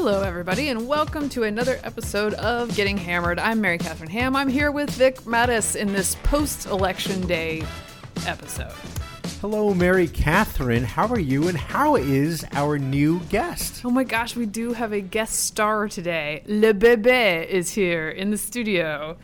[0.00, 3.40] Hello, everybody, and welcome to another episode of Getting Hammered.
[3.40, 4.36] I'm Mary Katharine Ham.
[4.36, 7.64] I'm here with Vic Matus in this post election day
[8.24, 8.72] episode.
[9.40, 10.84] Hello, Mary Katharine.
[10.84, 13.84] How are you, and how is our new guest?
[13.84, 16.44] Oh my gosh, we do have a guest star today.
[16.46, 19.16] Le Bebe is here in the studio.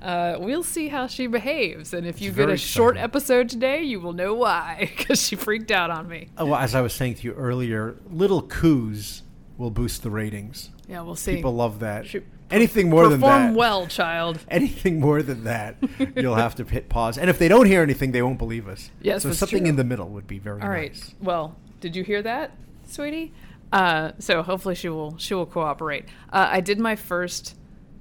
[0.00, 3.04] Uh, we'll see how she behaves, and if you get a short exciting.
[3.04, 6.28] episode today, you will know why, because she freaked out on me.
[6.38, 9.22] Oh, well, as I was saying to you earlier, little coos
[9.62, 10.70] will boost the ratings.
[10.88, 11.36] Yeah, we'll see.
[11.36, 12.06] People love that.
[12.06, 12.26] Shoot.
[12.50, 13.38] Anything more than that.
[13.38, 14.40] Perform well, child.
[14.48, 15.76] Anything more than that,
[16.14, 17.16] you'll have to hit pause.
[17.16, 18.90] And if they don't hear anything, they won't believe us.
[19.00, 19.68] Yes, so something true.
[19.68, 20.64] in the middle would be very nice.
[20.66, 20.92] All right.
[20.92, 21.14] nice.
[21.18, 22.50] Well, did you hear that,
[22.86, 23.32] sweetie?
[23.72, 26.04] Uh, so hopefully she will she will cooperate.
[26.30, 27.56] Uh, I did my first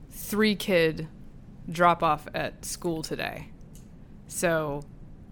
[0.09, 1.08] three kid
[1.70, 3.50] drop off at school today.
[4.28, 4.84] So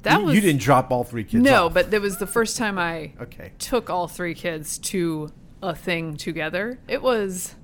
[0.04, 1.44] that you, was you didn't drop all three kids.
[1.44, 1.74] no, off.
[1.74, 3.52] but it was the first time I okay.
[3.60, 5.30] took all three kids to
[5.62, 6.80] a thing together.
[6.88, 7.56] It was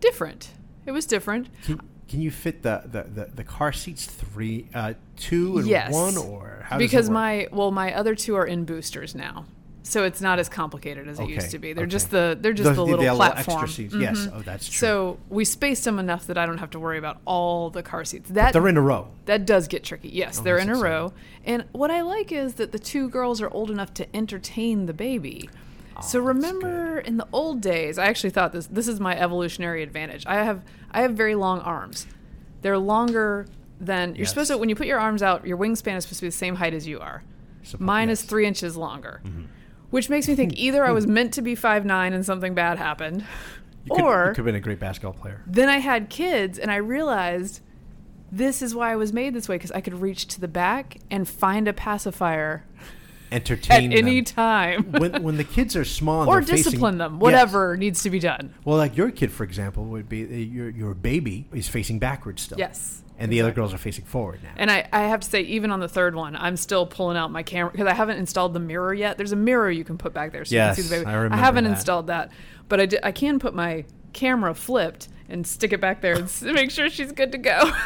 [0.00, 0.50] different.
[0.86, 1.48] It was different.
[1.64, 5.92] Can, can you fit the, the, the, the car seats three, uh, two and Yes.
[5.92, 9.44] one, or it because my well my other two are in boosters now
[9.86, 11.90] so it's not as complicated as it Okay, used to be they're okay.
[11.90, 13.94] just the they're just the, little little platform extra seats.
[13.94, 14.18] Yes.
[14.26, 14.32] Mhm.
[14.34, 14.78] Oh, that's true.
[14.88, 18.02] so we spaced them enough that i don't have to worry about all the car
[18.02, 19.08] seats that they're in a row.
[19.26, 20.90] that does get tricky yes Oh, they're in a exciting.
[20.92, 21.12] row
[21.44, 24.94] and what i like is that the two girls are old enough to entertain the
[24.94, 25.50] baby
[25.96, 29.82] Oh, that's remember in the old days i actually thought this this is my evolutionary
[29.82, 30.24] advantage.
[30.26, 32.06] I have i have very long arms.
[32.62, 33.46] They're longer
[33.80, 34.30] than you're Yes.
[34.30, 36.32] supposed to when you put your arms out your wingspan is supposed to be the
[36.32, 37.22] same height as you are.
[37.64, 39.44] Suppo- Mine is three inches longer, mm-hmm.
[39.90, 42.78] which makes me think either I was meant to be five nine and something bad
[42.78, 43.24] happened,
[43.84, 45.42] You could, or you could have been a great basketball player.
[45.46, 47.60] then I had kids and I realized
[48.32, 50.98] this is why I was made this way because I could reach to the back
[51.10, 52.64] and find a pacifier
[53.34, 54.24] at any them.
[54.24, 54.92] time.
[54.92, 57.20] when when the kids are small and or they're facing- discipline them, Yes.
[57.22, 58.54] whatever needs to be done.
[58.64, 62.42] Well, like your kid, for example, would be uh, your your baby is facing backwards
[62.42, 62.58] still.
[62.58, 63.02] Yes.
[63.16, 64.50] and the other girls are facing forward now.
[64.56, 67.30] And I, I have to say, even on the third one, I'm still pulling out
[67.30, 69.16] my camera because I haven't installed the mirror yet.
[69.18, 71.06] There's a mirror you can put back there so you can see Yes, the baby.
[71.06, 71.70] I remember haven't that.
[71.70, 72.32] installed that,
[72.68, 76.42] but I, I can put my camera flipped and stick it back there and s-
[76.42, 77.70] make sure she's good to go.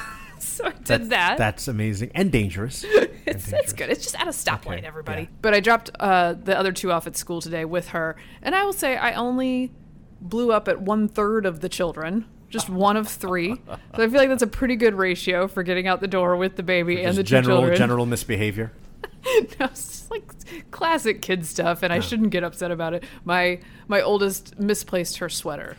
[0.59, 1.39] so I did that's, that.
[1.39, 2.85] That's amazing and dangerous.
[3.27, 3.89] it's, it's good.
[3.91, 5.23] It's just at a stoplight, Okay, everybody.
[5.23, 5.29] yeah.
[5.43, 8.65] But I dropped uh, the other two off at school today with her, and I
[8.65, 9.73] will say I only
[10.21, 12.27] blew up at one third of the children.
[12.51, 13.55] Just one of three.
[13.67, 16.57] So I feel like that's a pretty good ratio for getting out the door with
[16.57, 17.77] the baby and the general children.
[17.79, 18.73] general misbehavior.
[19.05, 20.25] no, it's just like
[20.71, 23.05] classic kid stuff, and I shouldn't get upset about it.
[23.25, 25.77] My my oldest misplaced her sweater,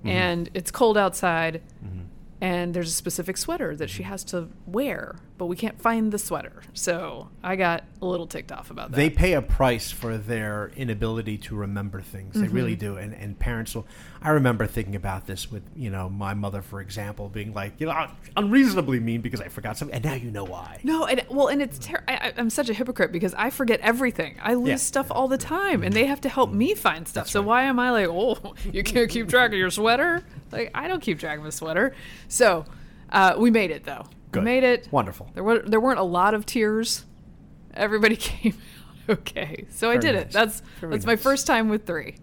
[0.00, 0.08] Mm-hmm.
[0.08, 1.62] and it's cold outside,
[2.40, 6.18] and there's a specific sweater that she has to wear, but we can't find the
[6.18, 6.62] sweater.
[6.72, 8.96] So I got a little ticked off about that.
[8.96, 12.34] They pay a price for their inability to remember things.
[12.34, 12.94] They really Mm-hmm.
[12.94, 12.96] do.
[12.96, 13.86] And, and parents will.
[14.22, 17.86] I remember thinking about this with, you know, my mother, for example, being like, you
[17.86, 19.94] know, unreasonably mean because I forgot something.
[19.94, 20.80] And now you know why.
[20.84, 24.36] no, and well, and it's ter- I, I'm such a hypocrite because I forget everything.
[24.42, 24.76] I lose Yeah.
[24.76, 27.24] stuff all the time, and they have to help me find stuff.
[27.24, 27.46] That's so right.
[27.46, 30.24] why am I like, oh, you can't keep track of your sweater?
[30.50, 31.94] Like I don't keep track of a sweater.
[32.28, 32.64] So
[33.10, 34.06] uh, we made it though.
[34.36, 34.44] Good.
[34.44, 34.88] We made it.
[34.90, 35.30] Wonderful.
[35.34, 37.04] There were there weren't a lot of tears.
[37.74, 38.54] Everybody came
[39.08, 39.66] okay.
[39.70, 40.30] So I Very did it.
[40.30, 42.16] That's Very that's my first time with three.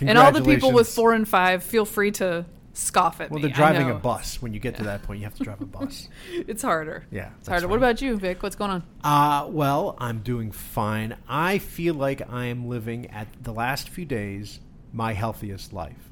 [0.00, 3.42] And all the people with four and five, feel free to scoff at Well, me.
[3.42, 4.40] Well, they're driving a bus.
[4.40, 6.08] When you get to that point, you have to drive a bus.
[6.32, 7.04] It's harder.
[7.10, 7.68] Yeah, It's that's harder.
[7.68, 8.42] What about you, Vic?
[8.42, 8.82] What's going on?
[9.02, 11.16] Uh, well, I'm doing fine.
[11.28, 14.60] I feel like I am living at the last few days
[14.92, 16.10] my healthiest life.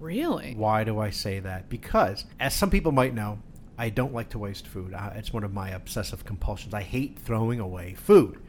[0.00, 0.54] Really?
[0.54, 1.68] Why do I say that?
[1.68, 3.38] Because, as some people might know,
[3.78, 4.94] I don't like to waste food.
[4.94, 6.72] Uh, it's one of my obsessive compulsions.
[6.74, 8.40] I hate throwing away food.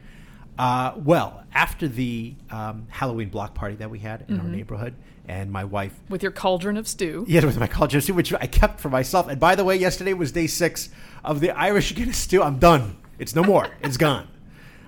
[0.58, 4.94] Uh, well, after the um, Halloween block party that we had in our neighborhood,
[5.28, 7.24] and my wife With your cauldron of stew.
[7.28, 9.28] yeah, with my cauldron of stew, which I kept for myself.
[9.28, 10.88] And by the way, yesterday was day six
[11.22, 12.42] of the Irish Guinness stew.
[12.42, 12.96] I'm done.
[13.18, 13.68] It's no more.
[13.82, 14.26] it's gone.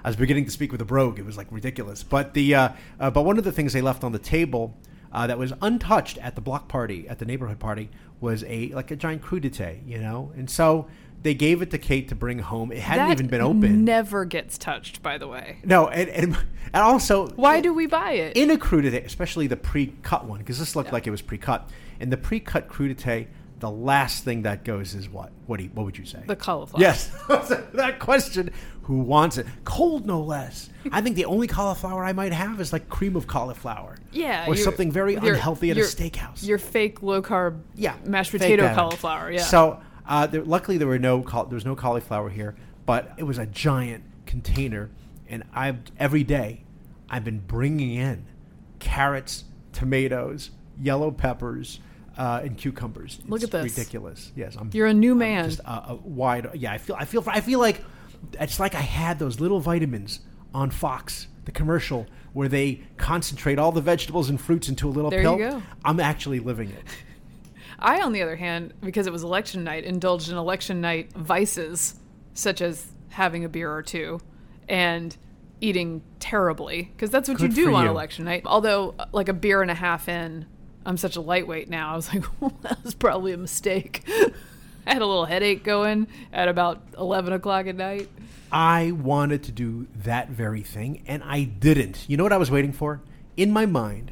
[0.02, 1.18] I was beginning to speak with a brogue.
[1.18, 2.02] It was like ridiculous.
[2.02, 4.74] But the uh, uh, but one of the things they left on the table
[5.12, 7.90] uh, that was untouched at the block party at the neighborhood party
[8.20, 10.32] was a like a giant crudité, you know.
[10.36, 10.86] And so
[11.22, 12.72] they gave it to Kate to bring home.
[12.72, 13.84] It hadn't that even been opened.
[13.84, 15.58] Never gets touched, by the way.
[15.64, 16.34] no, and, and
[16.72, 18.36] and also Why do we buy it?
[18.36, 20.92] in a crudité, especially the pre-cut one, because this looked Yeah.
[20.94, 21.68] like it was pre-cut.
[21.98, 23.26] In the pre-cut crudité,
[23.58, 25.30] the last thing that goes is what?
[25.46, 26.22] What do you, what would you say?
[26.26, 26.80] the cauliflower.
[26.80, 27.10] yes,
[27.74, 28.50] that question.
[28.90, 29.46] Who wants it?
[29.62, 30.68] Cold, no less.
[30.90, 33.96] I think the only cauliflower I might have is like cream of cauliflower.
[34.10, 34.48] Yeah.
[34.48, 36.44] or something very unhealthy at a steakhouse.
[36.44, 39.30] Your fake low carb yeah, mashed potato cauliflower.
[39.30, 39.42] Yeah.
[39.42, 43.22] So uh, there, luckily there were no caul- there was no cauliflower here, but it
[43.22, 44.90] was a giant container,
[45.28, 46.64] and I every day
[47.08, 48.26] I've been bringing in
[48.80, 50.50] carrots, tomatoes,
[50.82, 51.78] yellow peppers,
[52.18, 53.20] uh, and cucumbers.
[53.28, 53.78] Look It's at this.
[53.78, 54.32] Ridiculous.
[54.34, 54.68] Yes, I'm.
[54.72, 55.44] You're a new I'm man.
[55.48, 56.50] Just a, a wide.
[56.54, 56.96] Yeah, I feel.
[56.98, 57.22] I feel.
[57.28, 57.84] I feel like
[58.40, 60.20] it's like I had those little vitamins
[60.54, 65.10] on Fox, the commercial where they concentrate all the vegetables and fruits into a little
[65.10, 65.38] There you pill.
[65.38, 65.62] go.
[65.84, 66.82] I'm actually living it.
[67.78, 71.94] I, on the other hand, because it was election night, indulged in election night vices
[72.34, 74.20] such as having a beer or two
[74.68, 75.16] and
[75.60, 77.90] eating terribly because that's what Good you do on you.
[77.90, 78.42] election night.
[78.46, 80.46] Although, uh, like a beer and a half in,
[80.86, 81.92] I'm such a lightweight now.
[81.92, 84.08] I was like, well, that was probably a mistake.
[84.90, 88.08] I had a little headache going at about 11 o'clock at night.
[88.52, 92.04] I wanted to do that very thing, and I didn't.
[92.08, 93.00] You know what I was waiting for?
[93.36, 94.10] In my mind,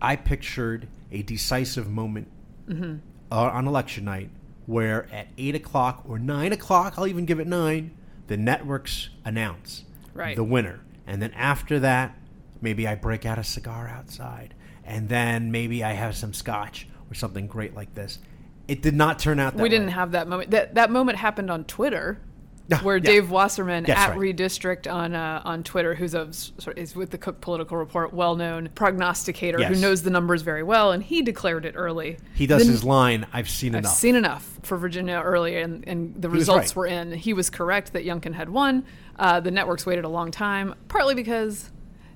[0.00, 2.28] I pictured a decisive moment
[2.68, 2.98] Mm-hmm.
[3.32, 4.30] uh, on election night
[4.66, 7.90] where at 8 o'clock or 9 o'clock, I'll even give it 9,
[8.28, 9.82] the networks announce
[10.14, 10.36] Right.
[10.36, 10.78] the winner.
[11.04, 12.16] And then after that,
[12.60, 14.54] maybe I break out a cigar outside.
[14.84, 18.20] And then maybe I have some scotch or something great like this.
[18.70, 19.92] It did not turn out that we didn't way.
[19.92, 20.50] have that moment.
[20.52, 22.20] That that moment happened on Twitter,
[22.68, 23.02] Yeah, where yeah.
[23.02, 24.18] Dave Wasserman That's at right.
[24.18, 26.30] Redistrict on uh, on Twitter, who's a
[26.76, 30.92] is with the Cook Political Report, well known prognosticator who knows the numbers very well,
[30.92, 32.16] and he declared it early.
[32.34, 33.94] He does The- his line, I've seen I've enough.
[33.94, 36.76] seen enough for Virginia early, and, and the was results right.
[36.76, 37.12] were in.
[37.12, 38.84] He was correct that Youngkin had won.
[39.18, 41.70] Uh, the networks waited a long time, partly because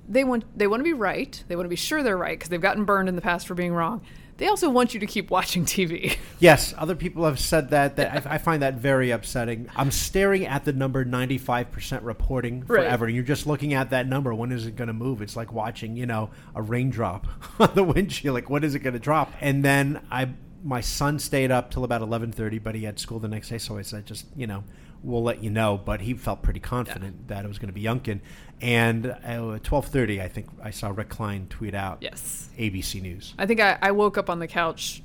[0.07, 1.43] they want they want to be right.
[1.49, 3.55] They want to be sure they're right because they've gotten burned in the past for
[3.55, 4.01] being wrong.
[4.37, 6.17] They also want you to keep watching TV.
[6.37, 7.95] Yes, other people have said that.
[7.95, 9.69] That I, I find that very upsetting.
[9.75, 12.81] I'm staring at the number 95% reporting Right.
[12.83, 13.07] forever.
[13.07, 14.33] You're just looking at that number.
[14.33, 15.21] When is it going to move?
[15.21, 17.25] It's like watching, you know, a raindrop
[17.59, 18.33] on the windshield.
[18.35, 19.31] Like, when is it going to drop?
[19.39, 20.29] And then I,
[20.63, 23.77] my son stayed up till about 11:30, but he had school the next day, so
[23.77, 24.63] I said, just you know,
[25.03, 25.77] we'll let you know.
[25.83, 28.19] But he felt pretty confident that it was going to be Youngkin.
[28.61, 32.49] And at 12:30, I think I saw Rick Klein tweet out yes.
[32.57, 33.33] ABC News.
[33.37, 35.03] I think I, I woke up on the couch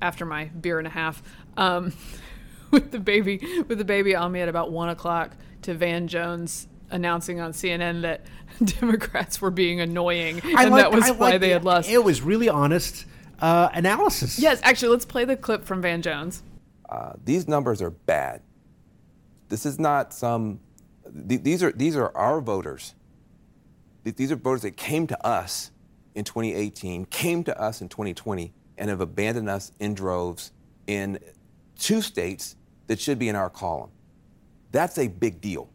[0.00, 1.22] after my beer and a half
[1.56, 1.92] um,
[2.70, 5.32] with the baby with the baby on me at about one o'clock
[5.62, 8.26] to Van Jones announcing on CNN that
[8.80, 11.88] Democrats were being annoying I and like- that was I why they the- had lost.
[11.90, 13.04] It was really honest
[13.40, 14.38] uh, analysis.
[14.38, 16.42] yes, actually, let's play the clip from Van Jones.
[16.88, 18.42] Uh, these numbers are bad.
[19.48, 20.60] This is not some.
[21.28, 22.94] Th- these are these are our voters.
[24.04, 25.70] Th- These are voters that came to us
[26.14, 30.52] in 2018, came to us in 2020, and have abandoned us in droves
[30.86, 31.18] in
[31.78, 32.56] two states
[32.88, 33.90] that should be in our column.
[34.72, 35.68] That's a big deal.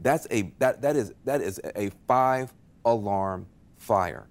[0.00, 2.52] That's a that that is that is a five
[2.84, 3.46] alarm
[3.76, 4.26] fire.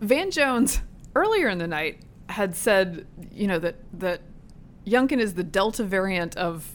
[0.00, 0.80] Van Jones
[1.14, 4.20] earlier in the night had said, you know, that that
[4.86, 6.68] Youngkin is the Delta variant of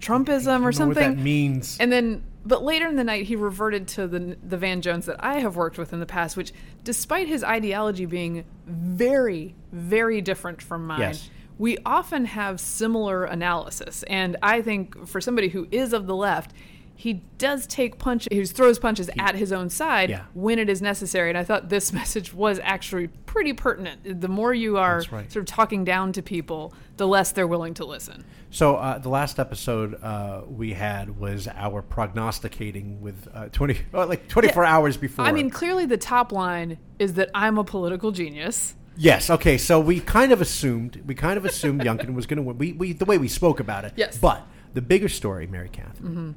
[0.00, 1.08] Trumpism You or know something.
[1.10, 1.76] What that means.
[1.78, 5.16] And then, but later in the night, he reverted to the the Van Jones that
[5.22, 6.52] I have worked with in the past, which,
[6.84, 11.30] despite his ideology being very, very different from mine, Yes.
[11.58, 14.02] we often have similar analysis.
[14.04, 16.52] And I think for somebody who is of the left,
[17.00, 20.24] he does take punches, he throws punches at his own side Yeah.
[20.34, 21.30] when it is necessary.
[21.30, 24.20] And I thought this message was actually pretty pertinent.
[24.20, 25.32] The more you are right.
[25.32, 28.22] sort of talking down to people, the less they're willing to listen.
[28.50, 34.04] So uh, the last episode uh, we had was our prognosticating with uh, twenty, oh,
[34.04, 35.24] like twenty-four hours before.
[35.24, 38.74] I mean, clearly the top line is that I'm a political genius.
[38.96, 39.56] yes, okay.
[39.56, 42.58] So we kind of assumed, we kind of assumed Youngkin was going to win.
[42.58, 43.94] We, we, the way we spoke about it.
[43.96, 44.18] Yes.
[44.18, 46.34] But the bigger story, Mary Katharine,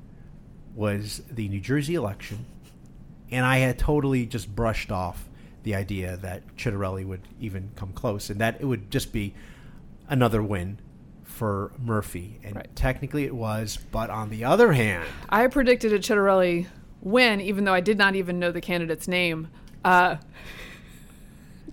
[0.75, 2.45] was the New Jersey election,
[3.31, 5.29] and I had totally just brushed off
[5.63, 9.33] the idea that Ciattarelli would even come close, and that it would just be
[10.09, 10.79] another win
[11.23, 12.39] for Murphy.
[12.43, 12.75] And Right.
[12.75, 16.67] technically it was, but on the other hand, I predicted a Ciattarelli
[17.01, 19.47] win, even though I did not even know the candidate's name.
[19.85, 20.17] Uh,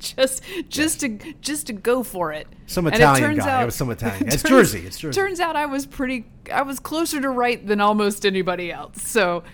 [0.17, 2.47] just, just to, just to go for it.
[2.67, 3.63] Some And Italian turns guy.
[3.63, 4.35] It was some Italian guy.
[4.35, 4.87] It's turns- Jersey.
[4.87, 5.21] It's Jersey.
[5.21, 6.27] Turns out I was pretty.
[6.53, 9.03] I was closer to right than almost anybody else.
[9.03, 9.45] So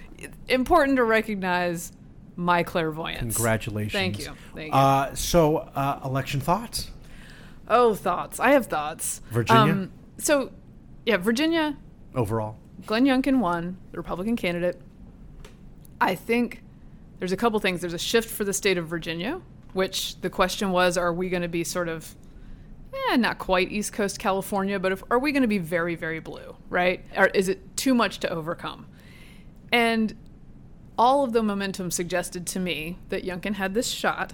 [0.48, 1.92] important to recognize
[2.36, 3.36] my clairvoyance.
[3.36, 3.92] Congratulations.
[3.92, 4.32] Thank you.
[4.54, 4.78] Thank you.
[4.78, 6.90] Uh, so, uh, election thoughts?
[7.68, 8.38] oh, thoughts.
[8.38, 9.20] I have thoughts.
[9.30, 9.88] Um, Virginia?
[10.18, 10.52] so,
[11.04, 11.76] yeah, Virginia.
[12.14, 14.80] Overall, Glenn Youngkin won, the Republican candidate.
[16.00, 16.62] I think
[17.18, 17.80] there's a couple things.
[17.80, 19.40] There's a shift for the state of Virginia,
[19.76, 22.16] which the question was, are we going to be sort of,
[23.10, 26.18] eh, not quite East Coast California, but if, are we going to be very, very
[26.18, 27.04] blue, right?
[27.14, 28.86] Or is it too much to overcome?
[29.70, 30.16] And
[30.98, 34.32] all of the momentum suggested to me that Youngkin had this shot.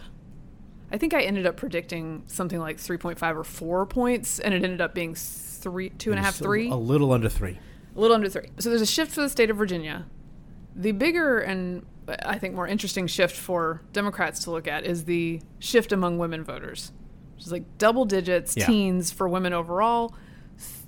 [0.93, 4.81] I think I ended up predicting something like 3.5 or 4 points, and it ended
[4.81, 6.71] up being three, two and a half, three.
[6.71, 7.59] A little under three.
[7.97, 8.49] A little under three.
[8.59, 10.07] So there's a shift for the state of Virginia.
[10.77, 11.85] The bigger and
[12.25, 16.45] I think more interesting shift for Democrats to look at is the shift among women
[16.45, 16.93] voters.
[17.35, 18.67] which is like double digits, Yeah.
[18.67, 20.15] teens for women overall.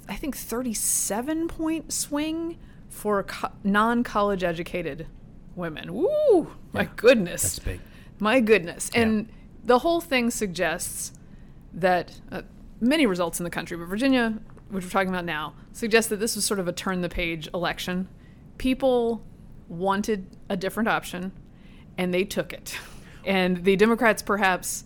[0.09, 5.07] I think 37 point swing for co- non college educated
[5.57, 5.95] women.
[5.95, 6.53] Woo!
[6.73, 7.43] My Yeah, goodness.
[7.43, 7.81] That's big.
[8.21, 8.91] My goodness.
[8.95, 9.29] And
[9.65, 11.13] the whole thing suggests
[11.73, 12.43] that uh,
[12.81, 14.39] many results in the country, but Virginia,
[14.69, 17.49] which we're talking about now, suggests that this was sort of a turn the page
[17.55, 18.09] election.
[18.59, 19.25] People
[19.69, 21.33] wanted a different option
[21.97, 22.79] and they took it.
[23.25, 24.85] And the Democrats perhaps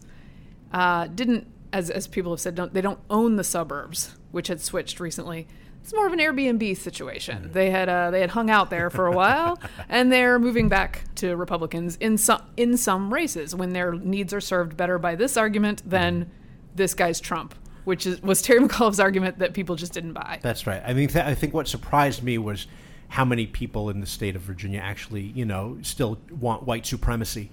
[0.72, 4.60] uh, didn't, as, as people have said, don't, they don't own the suburbs, which had
[4.60, 5.46] switched recently.
[5.82, 7.50] It's more of an Airbnb situation.
[7.52, 9.58] They had uh, they had hung out there for a while,
[9.88, 14.40] and they're moving back to Republicans in some in some races when their needs are
[14.40, 16.30] served better by this argument than
[16.74, 17.54] this guy's Trump,
[17.84, 20.40] which is was Terry McAuliffe's argument that people just didn't buy.
[20.42, 20.82] That's right.
[20.84, 22.66] I mean, th- I think what surprised me was
[23.08, 27.50] how many people in the state of Virginia actually, you know, still want white supremacy,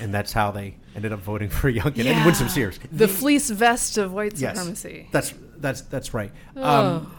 [0.00, 2.78] and that's how they ended up voting for Youngkin and Winsome Sears.
[2.90, 5.02] the fleece vest of white supremacy.
[5.04, 6.32] Yes, that's that's that's right.
[6.56, 7.14] Um,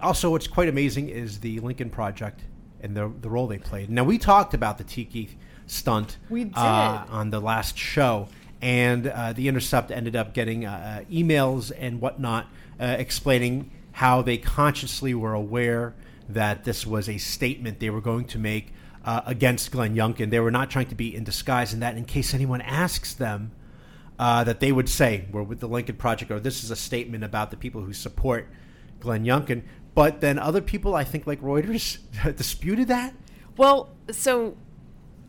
[0.00, 2.40] also, what's quite amazing is the Lincoln Project
[2.80, 3.90] and the the role they played.
[3.90, 7.10] Now, we talked about the Tiki stunt We uh, did.
[7.10, 8.28] on the last show,
[8.62, 12.46] and uh, the Intercept ended up getting uh, uh, emails and whatnot
[12.80, 15.94] uh, explaining how they consciously were aware
[16.28, 18.72] that this was a statement they were going to make
[19.04, 20.30] uh, against Glenn Youngkin.
[20.30, 23.52] They were not trying to be in disguise, and that in case anyone asks them,
[24.18, 27.24] uh, that they would say we're with the Lincoln Project, or this is a statement
[27.24, 28.48] about the people who support
[29.00, 29.62] Glenn Youngkin.
[29.94, 31.98] But then other people, I think, like Reuters,
[32.36, 33.14] disputed that.
[33.56, 34.56] Well, so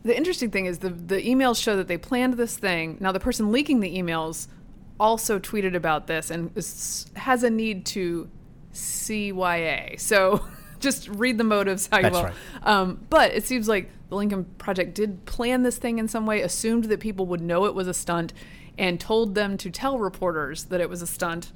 [0.02, 2.96] the interesting thing is the the emails show that they planned this thing.
[3.00, 4.48] Now the person leaking the emails
[4.98, 8.28] also tweeted about this and is, has a need to
[8.72, 9.98] CYA.
[9.98, 10.46] So
[10.80, 12.24] just read the motives how you That's will.
[12.24, 12.34] right.
[12.62, 16.40] Um, but it seems like the Lincoln Project did plan this thing in some way,
[16.40, 18.32] assumed that people would know it was a stunt,
[18.76, 21.52] and told them to tell reporters that it was a stunt.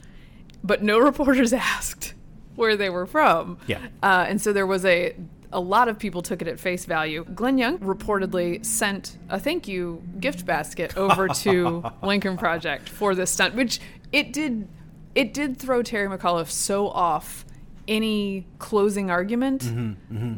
[0.62, 2.14] But no reporters asked
[2.54, 3.58] where they were from.
[3.66, 3.80] Yeah.
[4.02, 5.16] Uh, and so there was a
[5.52, 7.24] a lot of people took it at face value.
[7.32, 13.30] Glenn Young reportedly sent a thank you gift basket over to Lincoln Project for this
[13.30, 13.80] stunt, which
[14.12, 14.68] it did
[15.14, 17.44] it did throw Terry McAuliffe so off
[17.88, 19.62] any closing argument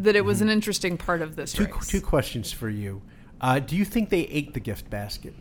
[0.03, 1.87] that it was an interesting part of this Two, race.
[1.87, 3.03] two questions for you.
[3.41, 5.35] Uh, do you think they ate the gift basket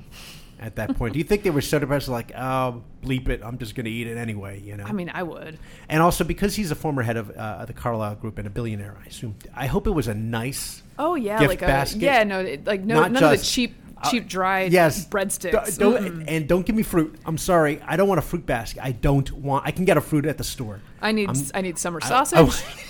[0.59, 1.13] at that point?
[1.13, 3.91] do you think they were so depressed, like, oh, bleep it, I'm just going to
[3.91, 4.83] eat it anyway, you know?
[4.83, 5.57] I mean, I would.
[5.87, 8.97] and also because he's a former head of uh, the Carlyle Group and a billionaire,
[9.03, 9.35] I assume.
[9.55, 10.83] I hope it was a nice.
[10.99, 12.01] Oh yeah, Gift like a, basket?
[12.01, 13.75] yeah, no, it, like no, Not none of the cheap,
[14.09, 15.77] cheap dried yes, breadsticks.
[15.77, 17.15] Don't, don't- and don't give me fruit.
[17.25, 18.83] I'm sorry, I don't want a fruit basket.
[18.83, 19.65] I don't want.
[19.65, 20.79] I can get a fruit at the store.
[21.01, 22.39] I need, I'm- I need summer I- sausage.
[22.39, 22.81] oh.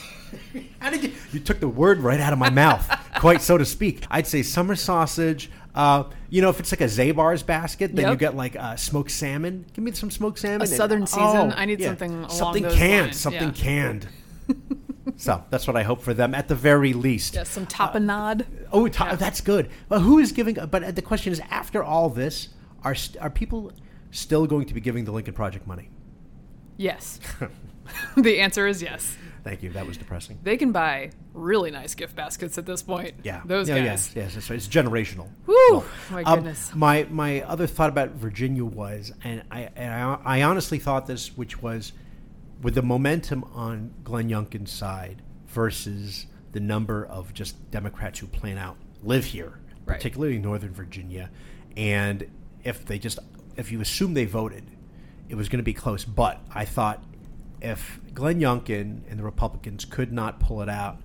[0.80, 1.12] How did you?
[1.32, 2.88] You took the word right out of my mouth,
[3.20, 4.06] quite so to speak.
[4.12, 5.50] I'd say summer sausage.
[5.74, 9.12] Uh, you know, if it's like a Zabar's basket, then you get like uh, smoked
[9.12, 9.66] salmon.
[9.74, 10.62] Give me some smoked salmon.
[10.62, 11.54] and- southern season.
[11.56, 13.02] I need something along something those canned.
[13.08, 13.52] lines, Something yeah.
[13.54, 14.08] canned.
[15.18, 17.36] So that's what I hope for them at the very least.
[17.36, 18.46] yeah, some tapenade.
[18.72, 19.70] Oh, ta- that's good.
[19.90, 20.56] But who is giving?
[20.56, 22.50] But the question is, after all this,
[22.84, 23.72] are st- are people
[24.12, 25.90] still going to be giving the Lincoln Project money?
[26.78, 27.20] Yes.
[28.18, 29.16] the answer is yes.
[29.44, 29.70] Thank you.
[29.74, 30.40] That was depressing.
[30.42, 33.14] They can buy really nice gift baskets at this point.
[33.24, 34.12] Yeah, Those yeah, guys.
[34.16, 35.28] Yes, yes, it's, it's generational.
[35.46, 35.84] Woo!
[36.10, 36.74] My Um, goodness.
[36.74, 41.38] my my other thought about Virginia was, and I, and I I honestly thought this,
[41.38, 41.94] which was,
[42.66, 48.58] with the momentum on Glenn Youngkin's side versus the number of just Democrats who plan
[48.58, 49.98] out live here, Right.
[49.98, 51.30] particularly in Northern Virginia,
[51.78, 52.26] and
[52.64, 53.20] if they just
[53.56, 54.64] if you assume they voted,
[55.30, 56.06] it was going to be close.
[56.06, 57.04] But I thought
[57.62, 60.98] if Glenn Youngkin and the Republicans could not pull it out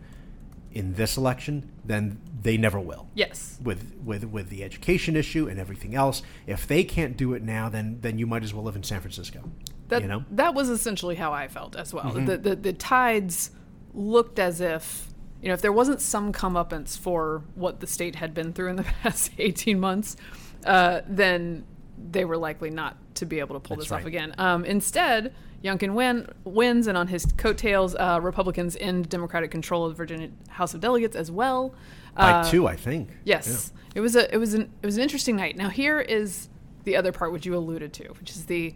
[0.72, 3.58] in this election, then they never will yes.
[3.62, 6.22] with with with the education issue and everything else.
[6.46, 9.02] If they can't do it now, then then you might as well live in San
[9.02, 9.42] Francisco.
[9.90, 10.36] That, you know, Mm-hmm.
[10.36, 12.10] that was essentially how I felt as well.
[12.12, 13.50] The, the the tides
[13.94, 15.08] looked as if
[15.42, 18.76] you know if there wasn't some comeuppance for what the state had been through in
[18.76, 20.16] the past eighteen months,
[20.64, 21.64] uh, then
[22.10, 24.34] they were likely not to be able to pull That's this off again.
[24.38, 29.92] Um, instead, Youngkin win, wins, and on his coattails, uh, Republicans end Democratic control of
[29.92, 31.74] the Virginia House of Delegates as well.
[32.16, 33.10] by Uh, two, I think.
[33.24, 35.56] Yes, it was a it was an it was an interesting night.
[35.56, 36.48] Now here is
[36.84, 38.74] the other part which you alluded to, which is the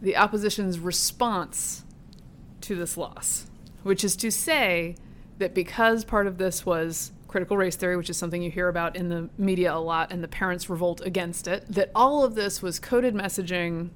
[0.00, 1.84] the opposition's response
[2.62, 3.46] to this loss,
[3.82, 4.96] which is to say
[5.38, 8.96] that because part of this was critical race theory, which is something you hear about
[8.96, 12.60] in the media a lot, and the parents revolt against it, that all of this
[12.60, 13.90] was coded messaging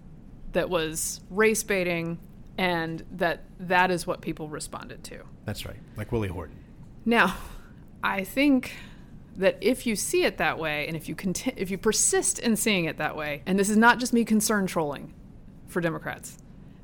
[0.53, 2.19] that was race baiting,
[2.57, 5.21] and that that is what people responded to.
[5.45, 5.77] That's right.
[5.97, 6.57] Like Willie Horton.
[7.05, 7.37] Now,
[8.03, 8.77] I think
[9.37, 12.55] that if you see it that way, and if you conti- if you persist in
[12.57, 15.13] seeing it that way, and this is not just me concern trolling,
[15.75, 16.39] for Democrats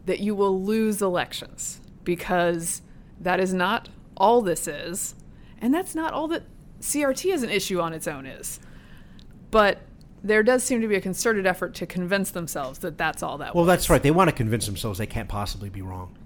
[0.05, 2.83] that you will lose elections because
[3.21, 5.15] that is not all this is.
[5.59, 6.43] And that's not all that
[6.81, 8.61] CRT as an issue on its own is.
[9.51, 9.81] But
[10.23, 13.55] there does seem to be a concerted effort to convince themselves that that's all that
[13.55, 13.73] Well, was.
[13.73, 14.03] that's right.
[14.03, 16.17] They want to convince themselves they can't possibly be wrong,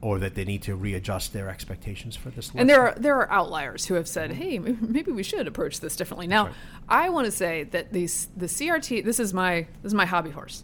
[0.00, 2.50] or that they need to readjust their expectations for this.
[2.54, 4.42] And there are there are outliers who have said, mm-hmm.
[4.42, 6.54] "Hey, maybe we should approach this differently." Now, right.
[6.88, 9.04] I want to say that these the CRT.
[9.04, 10.62] This is my this is my hobby horse.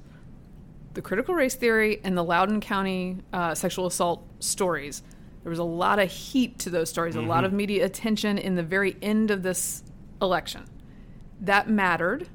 [0.96, 5.02] The critical race theory and the Loudoun County uh, sexual assault stories.
[5.42, 8.54] There was a lot of heat to those stories, a lot of media attention in
[8.54, 9.84] the very end of this
[10.22, 10.64] election.
[11.38, 12.30] That mattered,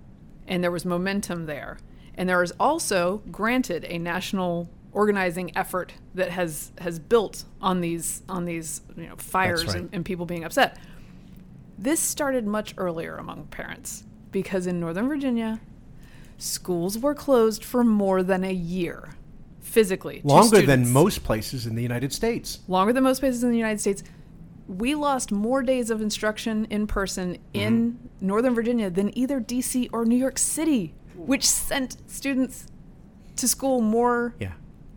[0.48, 1.80] and there was momentum there.
[2.14, 8.22] And there is also, granted, a national organizing effort that has has built on these
[8.30, 9.78] on these you know fires right.
[9.78, 10.78] and, and people being upset.
[11.80, 15.60] This started much earlier among parents because in Northern Virginia,
[16.42, 19.10] schools were closed for more than a year,
[19.60, 20.22] physically.
[20.24, 22.60] longer than most places in the United States.
[22.68, 24.04] longer than most places in the United States.
[24.68, 28.28] We lost more days of instruction in person in Mm-hmm.
[28.28, 32.68] Northern Virginia than either DC or New York City, which sent students
[33.36, 34.54] to school more Yeah.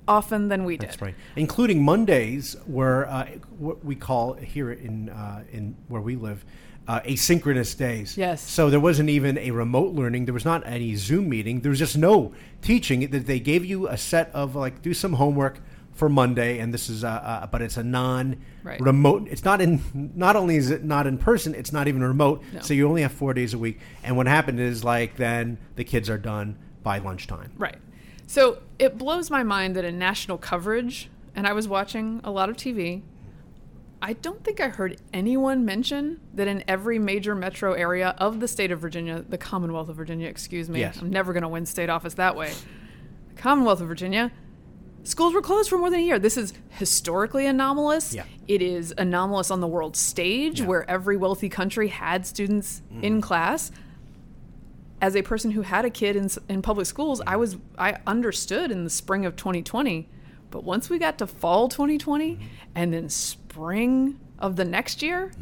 [0.06, 0.88] often than we did.
[0.90, 3.26] That's right, including Mondays, were uh,
[3.58, 6.44] what we call here in uh, in where we live.
[6.86, 8.18] Uh, asynchronous days.
[8.18, 8.42] Yes.
[8.42, 10.26] So there wasn't even a remote learning.
[10.26, 11.60] There was not any Zoom meeting.
[11.60, 13.08] There was just no teaching.
[13.08, 15.60] That they gave you a set of like do some homework
[15.94, 19.28] for Monday, and this is uh, uh, but it's a non-remote.
[19.30, 20.12] It's not in.
[20.14, 22.42] Not only is it not in person, it's not even remote.
[22.52, 22.60] No.
[22.60, 23.80] So you only have four days a week.
[24.02, 27.52] And what happened is like then the kids are done by lunchtime.
[27.56, 27.78] Right.
[28.26, 32.48] So it blows my mind that in national coverage, and I was watching a lot
[32.48, 33.02] of TV,
[34.04, 38.46] I don't think I heard anyone mention that in every major metro area of the
[38.46, 40.98] state of Virginia, the Commonwealth of Virginia, excuse me, Yes.
[41.00, 42.52] I'm never going to win state office that way.
[43.34, 44.30] The Commonwealth of Virginia,
[45.04, 46.18] schools were closed for more than a year.
[46.18, 48.14] This is historically anomalous.
[48.14, 48.24] Yeah.
[48.46, 50.66] It is anomalous on the world stage Yeah.
[50.66, 53.22] where every wealthy country had students in mm.
[53.22, 53.72] class
[55.00, 58.70] as a person who had a kid in, in public schools, I was I understood
[58.70, 60.08] in the spring of 2020,
[60.54, 62.38] but once we got to fall 2020
[62.76, 65.32] and then spring of the next year,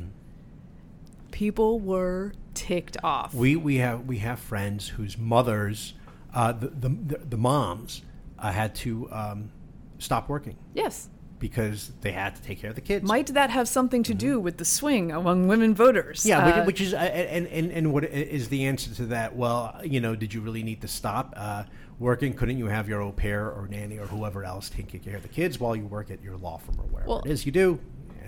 [1.31, 3.35] people were ticked off.
[3.35, 5.93] We we have we have friends whose mothers,
[6.33, 8.01] uh, the, the the moms,
[8.39, 9.51] uh, had to um,
[9.99, 11.11] stop working yes.
[11.39, 13.07] because they had to take care of the kids.
[13.07, 16.21] Might that have something to do with the swing among women voters?
[16.21, 16.29] Mm-hmm.
[16.31, 19.37] yeah, Uh, which, which is uh, and, and and what is the answer to that?
[19.37, 21.65] Well, you know, did you really need to stop uh,
[22.03, 22.35] working?
[22.35, 25.29] Couldn't you have your au pair or nanny or whoever else taking care of the
[25.29, 27.79] kids while you work at your law firm or wherever Well, it is you do?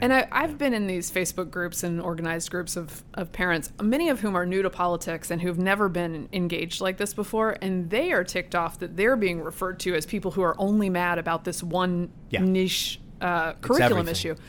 [0.01, 4.09] And I, I've been in these Facebook groups and organized groups of, of parents, many
[4.09, 7.57] of whom are new to politics and who've never been engaged like this before.
[7.63, 10.91] And they are ticked off that they're being referred to as people who are only
[10.91, 12.41] mad about this one Yeah.
[12.41, 14.33] niche uh, curriculum everything.
[14.33, 14.43] issue.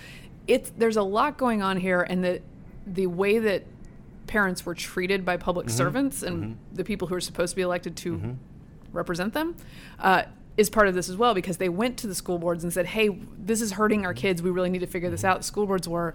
[0.48, 2.42] It's, there's a lot going on here, and the,
[2.88, 3.66] the way that
[4.28, 5.78] parents were treated by public Mm-hmm.
[5.78, 8.36] servants and the people who are supposed to be elected to
[8.96, 9.56] represent them
[10.00, 10.24] uh,
[10.58, 12.88] is part of this as well because they went to the school boards and said,
[12.88, 14.42] "Hey, this is hurting our kids.
[14.42, 15.32] We really need to figure this mm-hmm.
[15.32, 16.14] out." The school boards were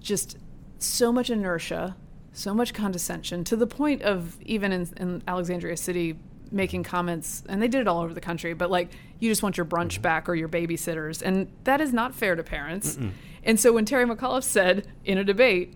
[0.00, 0.36] just
[0.78, 1.96] so much inertia,
[2.32, 6.16] so much condescension, to the point of even in, in Alexandria City
[6.50, 8.54] making comments, and they did it all over the country.
[8.54, 10.02] But like, you just want your brunch mm-hmm.
[10.02, 12.98] back or your babysitters, and that is not fair to parents.
[13.44, 15.74] And so when Terry McAuliffe said in a debate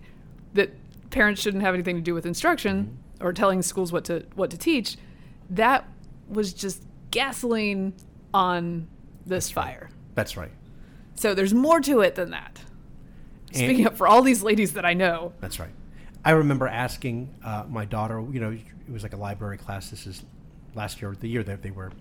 [0.53, 0.71] that
[1.11, 3.27] parents shouldn't have anything to do with instruction mm-hmm.
[3.27, 4.97] or telling schools what to what to teach,
[5.49, 5.87] that
[6.29, 7.93] was just gasoline
[8.33, 8.87] on
[9.25, 9.89] this fire.
[10.15, 10.51] That's right.
[11.15, 12.59] So there's more to it than that.
[13.49, 15.33] And- Speaking up for all these ladies that I know.
[15.41, 15.71] That's right.
[16.23, 19.89] I remember asking uh, my daughter, you know, it was like a library class.
[19.89, 20.23] This is
[20.75, 21.91] last year, the year that they were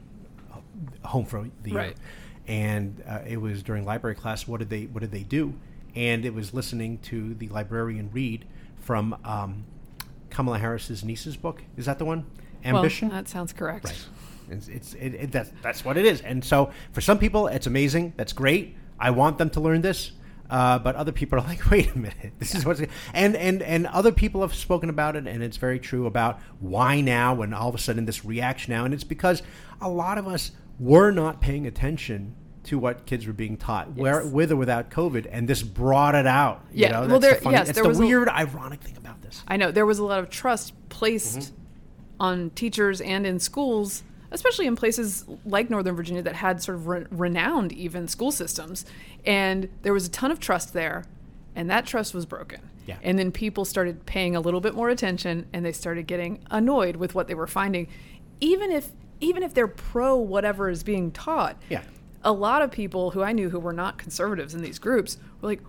[0.52, 1.96] uh, home for the year, Right.
[2.48, 4.46] and uh, it was during library class.
[4.48, 5.54] What did they What did they do?
[5.94, 8.44] And it was listening to the librarian read
[8.80, 9.64] from um,
[10.30, 11.62] Kamala Harris's niece's book.
[11.76, 12.26] Is that the one?
[12.64, 13.08] Ambition.
[13.08, 13.86] Well, that sounds correct.
[13.86, 14.06] Right.
[14.50, 16.20] It's, it's it, it, that's, that's what it is.
[16.22, 18.14] And so for some people, it's amazing.
[18.16, 18.76] That's great.
[18.98, 20.12] I want them to learn this.
[20.50, 22.80] Uh, but other people are like, wait a minute, this is what's
[23.12, 27.02] and and and other people have spoken about it, and it's very true about why
[27.02, 29.42] now, and all of a sudden this reaction now, and it's because
[29.82, 32.34] a lot of us were not paying attention
[32.64, 36.26] to what kids were being taught, where, with or without COVID, and this brought it
[36.26, 36.64] out.
[36.72, 37.00] you Yeah, know?
[37.00, 39.20] well, That's the there- funny- yes, it's there the was a- weird, ironic thing about
[39.20, 39.42] this.
[39.46, 41.54] I know there was a lot of trust placed Mm-hmm.
[42.20, 46.86] on teachers and in schools, especially in places like Northern Virginia that had sort of
[46.86, 48.84] re- renowned even school systems,
[49.24, 51.04] and there was a ton of trust there,
[51.54, 52.60] and that trust was broken.
[52.86, 52.96] Yeah.
[53.02, 56.96] And then people started paying a little bit more attention, and they started getting annoyed
[56.96, 57.88] with what they were finding,
[58.40, 61.82] even if even if they're pro whatever is being taught, Yeah.
[62.22, 65.48] a lot of people who I knew who were not conservatives in these groups were
[65.48, 65.60] like,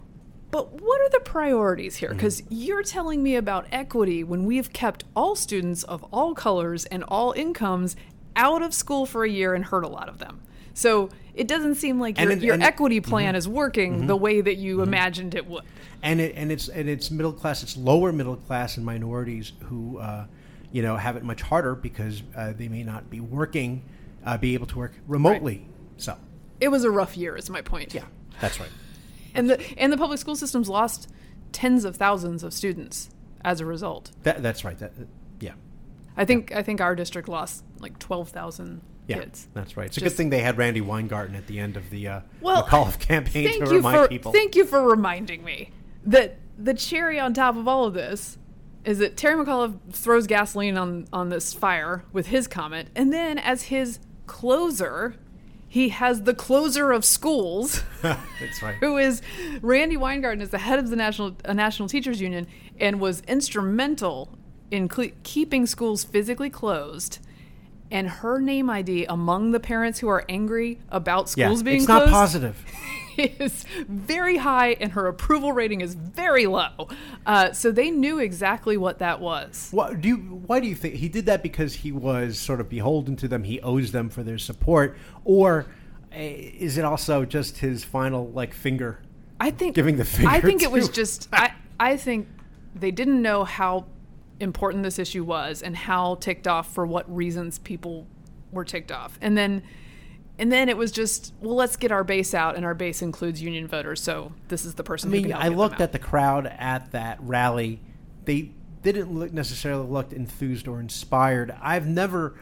[0.51, 2.09] but what are the priorities here?
[2.09, 2.17] Mm-hmm.
[2.17, 7.03] Because you're telling me about equity when we've kept all students of all colors and
[7.07, 7.95] all incomes
[8.39, 10.39] out of school for a year and hurt a lot of them.
[10.73, 14.55] So it doesn't seem like your, it- your equity plan is working the way that
[14.55, 15.63] you imagined it would.
[16.01, 17.63] and it, and it's and it's middle class.
[17.63, 20.25] It's lower middle class and minorities who, uh,
[20.71, 23.83] you know, have it much harder because uh, they may not be working,
[24.25, 25.67] uh, be able to work remotely.
[25.97, 26.15] So,
[26.61, 27.93] It was a rough year, is my point.
[27.93, 28.05] yeah,
[28.39, 28.69] that's right.
[29.35, 31.09] And the and the public school systems lost
[31.51, 33.09] tens of thousands of students
[33.43, 34.11] as a result.
[34.23, 34.77] That, that's right.
[34.79, 34.93] That,
[35.41, 35.53] yeah,
[36.15, 39.47] I think I think our district lost like twelve thousand yeah, kids.
[39.53, 39.87] that's right.
[39.87, 42.63] It's a good thing they had Randi Weingarten at the end of the uh, Well,
[42.63, 44.31] McAuliffe campaign Thank to you remind for people.
[44.31, 45.71] thank you for reminding me
[46.05, 48.37] that the cherry on top of all of this
[48.85, 53.37] is that Terry McAuliffe throws gasoline on on this fire with his comment, and then
[53.37, 55.15] as his closer,
[55.67, 57.83] he has the closer of schools.
[58.01, 58.75] that's right.
[58.75, 59.21] who is
[59.61, 62.47] Randi Weingarten is the head of the national uh, National Teachers Union
[62.79, 64.29] and was instrumental
[64.71, 67.19] in cle keeping schools physically closed.
[67.91, 71.85] And her name ID among the parents who are angry about Yeah, schools being it's
[71.85, 72.63] closed not positive.
[73.17, 76.87] is very high, and her approval rating is very low.
[77.25, 79.69] Uh, so they knew exactly what that was.
[79.71, 80.17] What do you?
[80.17, 81.43] Why do you think he did that?
[81.43, 83.43] Because he was sort of beholden to them.
[83.43, 85.65] He owes them for their support, or
[86.11, 88.99] uh, is it also just his final like finger?
[89.39, 92.27] I think Giving the finger I think it was just I I think
[92.75, 93.85] they didn't know how
[94.39, 98.07] important this issue was and how ticked off for what reasons people
[98.51, 99.17] were ticked off.
[99.21, 99.63] And then
[100.37, 103.41] and then it was just well let's get our base out and our base includes
[103.41, 106.91] union voters so this is the person I mean, I looked at the crowd at
[106.91, 107.81] that rally.
[108.23, 111.53] They didn't look necessarily looked enthused or inspired.
[111.61, 112.35] I've never,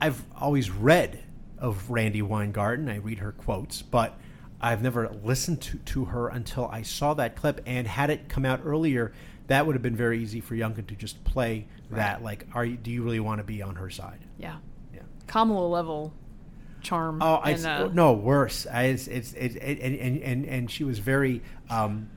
[0.00, 1.22] I've always read
[1.58, 2.88] of Randi Weingarten.
[2.88, 4.18] I read her quotes, but
[4.60, 7.60] I've never listened to, to her until I saw that clip.
[7.66, 9.12] And had it come out earlier,
[9.48, 12.22] that would have been very easy for Youngkin to just play that.
[12.22, 14.20] Like, are you, do you really want to be on her side?
[14.38, 14.56] yeah.
[14.94, 15.00] Yeah.
[15.26, 16.12] Kamala level
[16.82, 17.20] charm.
[17.22, 18.66] Oh, I and, uh, no worse.
[18.70, 22.08] I, it's it's it, it, and, and and and she was very, um,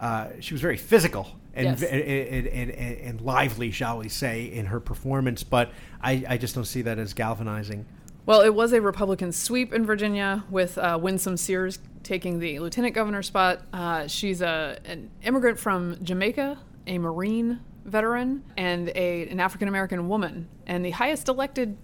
[0.00, 1.82] uh, she was very physical and, Yes.
[1.82, 5.42] and, and, and and lively, shall we say, in her performance.
[5.42, 7.84] But I, I just don't see that as galvanizing.
[8.24, 12.94] Well, it was a Republican sweep in Virginia with uh, Winsome Sears taking the lieutenant
[12.94, 13.62] governor spot.
[13.72, 20.08] Uh, she's a, an immigrant from Jamaica, a Marine veteran, and a, an African American
[20.08, 21.76] woman, and the highest elected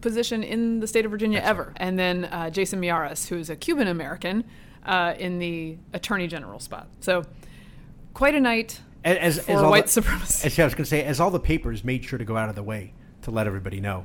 [0.00, 1.72] position in the state of Virginia ever.
[1.76, 4.44] And then uh, Jason Miyares, who is a Cuban American,
[4.84, 6.88] uh, in the attorney general spot.
[7.00, 7.24] So,
[8.14, 10.46] quite a night As, as, for as all white the, supremacy.
[10.46, 12.48] As I was going to say, as all the papers made sure to go out
[12.48, 14.04] of the way to let everybody know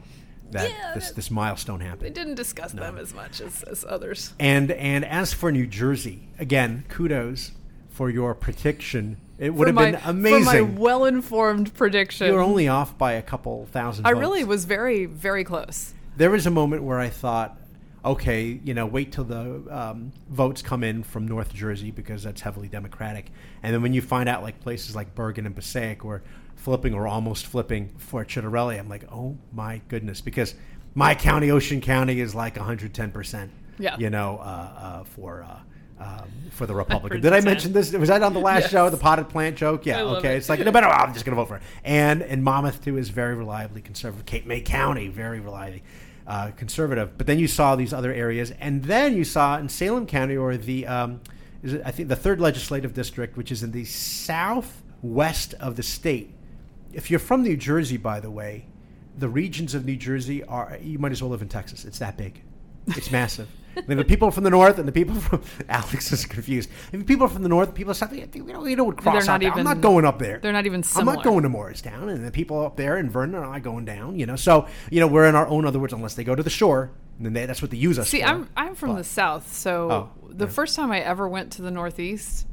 [0.51, 2.01] that Yeah, this this milestone happened.
[2.01, 4.33] They didn't discuss them as much as, as others.
[4.39, 7.51] And and as for New Jersey, again, kudos
[7.89, 9.17] for your prediction.
[9.43, 10.45] It would have my- been amazing.
[10.45, 12.27] For my well-informed prediction.
[12.27, 14.05] you were only off by a couple thousand.
[14.07, 14.21] I votes.
[14.21, 15.93] really was very, very close.
[16.15, 17.59] There was a moment where I thought,
[18.05, 22.39] okay, you know, wait till the um, votes come in from North Jersey because that's
[22.39, 23.31] heavily Democratic,
[23.63, 26.23] and then when you find out like places like Bergen and Passaic were
[26.55, 30.55] flipping or almost flipping for Ciattarelli, I'm like, oh my goodness, because
[30.95, 33.51] my county, Ocean County, is like 110 percent.
[33.77, 33.97] Yeah.
[33.97, 35.43] You know, uh, uh, for.
[35.43, 35.59] Uh,
[35.99, 37.21] um, for the Republican.
[37.21, 37.45] Did I 100%.
[37.45, 37.91] mention this?
[37.93, 38.71] Was that on the last Yes.
[38.71, 39.85] show, the potted plant joke?
[39.85, 40.35] Yeah, okay.
[40.35, 40.37] it.
[40.37, 41.63] It's like, no matter what, I'm just going to vote for it.
[41.83, 44.25] And and Monmouth too is very reliably conservative.
[44.25, 45.83] Cape May County very reliably
[46.27, 47.17] uh, conservative.
[47.17, 50.57] But then you saw these other areas, and then you saw in Salem County or
[50.57, 51.21] the um,
[51.61, 55.83] is it, I think the third legislative district, which is in the southwest of the
[55.83, 56.33] state.
[56.91, 58.67] If you're from New Jersey, by the way,
[59.17, 61.85] the regions of New Jersey are you might as well live in Texas.
[61.85, 62.41] It's that big.
[62.87, 63.47] It's massive.
[63.87, 66.69] Then the people from the north and the people from Alex is confused.
[66.91, 69.33] And the people from the north, people south, you know, you know what cross They're
[69.33, 69.57] out not.
[69.57, 70.39] I'm not going up there.
[70.39, 73.35] they're not even I'm not going to Morristown, and the people up there in Vernon
[73.35, 74.17] are not going down.
[74.19, 76.43] You know, so you know we're in our own other words unless they go to
[76.43, 78.27] the shore, and then they, that's what they use us See, for.
[78.27, 80.51] I'm I'm from But- the south, so Oh, the yeah.
[80.51, 82.45] first time I ever went to the Northeast,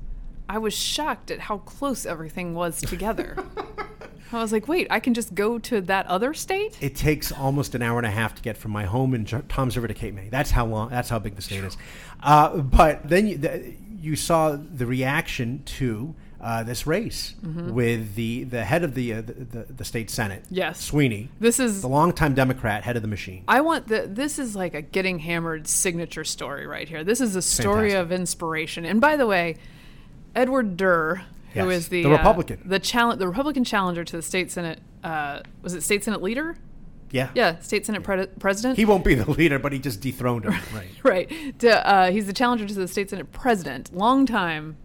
[0.49, 3.37] I was shocked at how close everything was together.
[4.33, 6.79] I was like, wait, I can just go to that other state?
[6.81, 9.77] It takes almost an hour and a half to get from my home in Toms
[9.77, 10.29] River to Cape May.
[10.29, 10.89] That's how long.
[10.91, 11.77] That's how big the state is.
[12.23, 18.45] Uh, but then you, the, you saw the reaction to uh, this race with the,
[18.45, 20.81] the head of the, uh, the, the the state senate, Yes.
[20.81, 23.45] Sweeney, This is the longtime Democrat, head of the machine.
[23.47, 27.05] I want the this is like a getting hammered signature story right here.
[27.05, 28.01] This is a story Fantastic.
[28.01, 28.87] of inspiration.
[28.87, 29.57] And by the way,
[30.35, 32.61] Edward Durr, who Yes, is the the uh, Republican.
[32.65, 36.57] the challenge, the Republican challenger to the state senate, uh, was it state senate leader?
[37.13, 37.31] Yeah.
[37.35, 38.77] Yeah, state senate pre- president.
[38.79, 40.53] He won't be the leader, but he just dethroned him.
[40.73, 40.89] Right.
[41.03, 41.59] right.
[41.59, 44.77] To, uh, he's the challenger to the state senate president, long time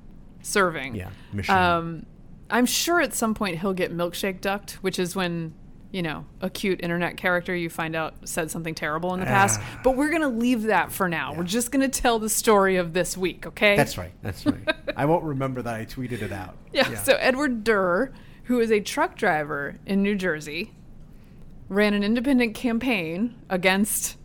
[0.41, 0.95] serving.
[0.95, 1.55] Yeah, machine.
[1.55, 2.05] Um,
[2.49, 5.53] I'm sure at some point he'll get milkshake ducked, which is when
[5.95, 9.61] you know a cute internet character you find out said something terrible in the past.
[9.63, 9.79] Ah.
[9.81, 11.33] But we're gonna leave that for now.
[11.33, 13.77] We're just gonna tell the story of this week, okay?
[13.77, 14.11] That's right.
[14.21, 14.75] That's right.
[14.97, 16.57] I won't remember that I tweeted it out.
[16.73, 16.95] Yeah.
[16.95, 18.11] So Edward Durr,
[18.43, 20.73] who is a truck driver in New Jersey,
[21.69, 24.17] ran an independent campaign against,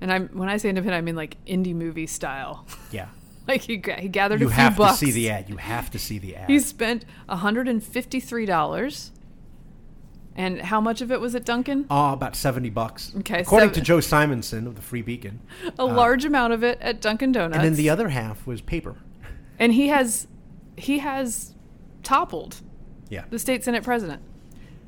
[0.00, 2.64] and I'm when I say independent, I mean like indie movie style.
[2.92, 3.08] yeah.
[3.48, 4.78] like he he gathered You a few bucks.
[4.78, 5.48] You have to see the ad.
[5.48, 6.48] You have to see the ad.
[6.48, 9.10] He spent $153.
[10.34, 11.84] And how much of it was at Dunkin'?
[11.90, 13.12] Oh, ah, about 70 bucks.
[13.18, 15.40] Okay, According to Joe Simonson of the Free Beacon.
[15.78, 17.56] A uh, large amount of it at Dunkin' Donuts.
[17.56, 18.96] And then the other half was paper.
[19.58, 20.26] and he has
[20.76, 21.54] he has
[22.02, 22.62] toppled
[23.10, 23.24] Yeah.
[23.28, 24.22] the state senate president.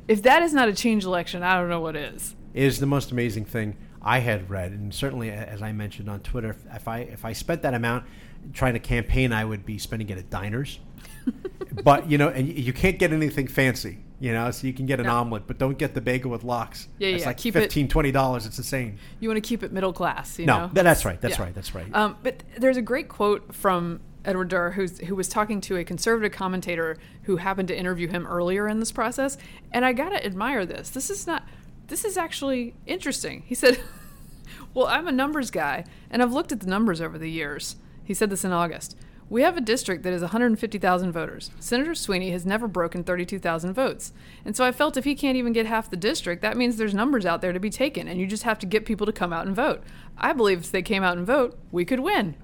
[0.08, 2.34] If that is not a change election, I don't know what is.
[2.54, 6.56] is the most amazing thing I had read, and certainly as I mentioned on Twitter,
[6.74, 8.04] if- I if I spent that amount
[8.52, 10.78] trying to campaign, I would be spending it at diners.
[11.84, 14.50] but you know, and you can't get anything fancy, you know.
[14.50, 15.16] So you can get an No.
[15.16, 16.88] omelet, but don't get the bagel with lox.
[16.98, 18.46] Yeah, it's yeah, like keep it- 20 dollars.
[18.46, 18.98] It's insane.
[19.20, 20.70] You want to keep it middle class, you No, know?
[20.74, 21.20] that- that's right.
[21.20, 21.44] That's Yeah.
[21.44, 21.54] right.
[21.54, 21.94] That's right.
[21.94, 25.84] Um, but there's a great quote from Edward Durr, who's, who was talking to a
[25.84, 29.36] conservative commentator who happened to interview him earlier in this process.
[29.70, 30.88] And I gotta admire this.
[30.90, 31.44] This is not.
[31.88, 33.42] This is actually interesting.
[33.44, 33.78] He said,
[34.74, 38.14] "Well, I'm a numbers guy, and I've looked at the numbers over the years." He
[38.14, 38.96] said this in August.
[39.34, 41.50] We have a district that is 150,000 voters.
[41.58, 44.12] Senator Sweeney has never broken 32,000 votes.
[44.44, 46.94] And so I felt if he can't even get half the district, that means there's
[46.94, 49.32] numbers out there to be taken, and you just have to get people to come
[49.32, 49.82] out and vote.
[50.16, 52.36] I believe if they came out and vote, we could win.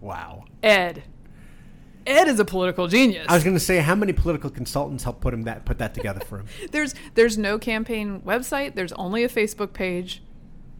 [0.00, 0.46] wow.
[0.62, 1.02] Ed.
[2.06, 3.26] Ed is a political genius.
[3.28, 5.92] I was going to say how many political consultants helped put him that put that
[5.92, 6.46] together for him.
[6.70, 8.76] there's there's no campaign website.
[8.76, 10.22] There's only a Facebook page.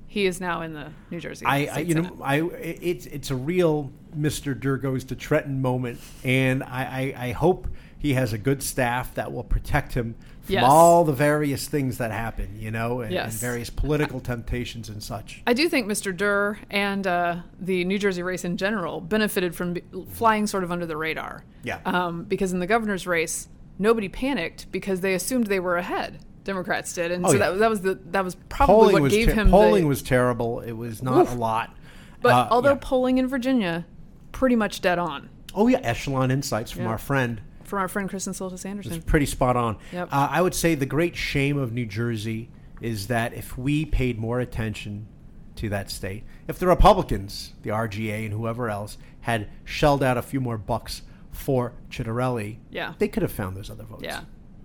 [0.07, 1.44] He is now in the New Jersey.
[1.44, 4.59] I, I you know I it's it's a real Mr.
[4.59, 7.68] Durr Goes to Trenton moment, and I, I I hope
[7.99, 10.64] he has a good staff that will protect him from Yes.
[10.66, 15.42] all the various things that happen, you know, and, and various political temptations and such.
[15.46, 16.16] I do think Mr.
[16.16, 19.77] Durr and uh, the New Jersey race in general benefited from
[20.11, 21.44] flying sort of under the radar.
[21.62, 21.79] Yeah.
[21.85, 26.20] Um, because in the governor's race, nobody panicked because they assumed they were ahead.
[26.42, 27.51] Democrats did, and Oh, so yeah.
[27.51, 29.88] that, that was the that was probably polling what was gave ter- him polling the,
[29.88, 30.61] was terrible.
[30.61, 31.33] It was not Oof.
[31.33, 31.77] a lot.
[32.23, 32.79] But Uh, although yeah.
[32.81, 33.85] polling in Virginia,
[34.33, 36.90] pretty much dead on oh yeah, echelon insights from Yeah.
[36.90, 38.95] our friend from our friend Kristen Soltis Anderson.
[38.95, 39.77] It's pretty spot on.
[39.93, 40.09] Yep.
[40.11, 42.49] Uh, I would say the great shame of New Jersey
[42.81, 45.07] is that if we paid more attention
[45.55, 50.23] to that state, if the Republicans, the RGA, and whoever else had shelled out a
[50.23, 52.95] few more bucks for Ciattarelli, Yeah.
[52.99, 54.23] they could have found those other votes Yeah.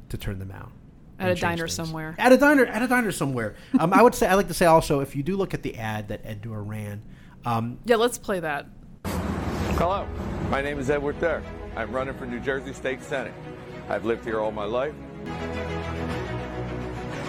[0.09, 0.71] to turn them out.
[1.19, 1.73] At a diner things.
[1.75, 2.15] somewhere.
[2.17, 3.53] At a diner, at a diner somewhere.
[3.79, 5.75] um, I would say I like to say also if you do look at the
[5.77, 7.03] ad that Ed Durr ran,
[7.45, 8.65] um, Yeah, let's play that.
[9.77, 10.07] Hello,
[10.49, 11.43] my name is Edward Durr.
[11.75, 13.33] I'm running for New Jersey State Senate.
[13.89, 14.93] I've lived here all my life.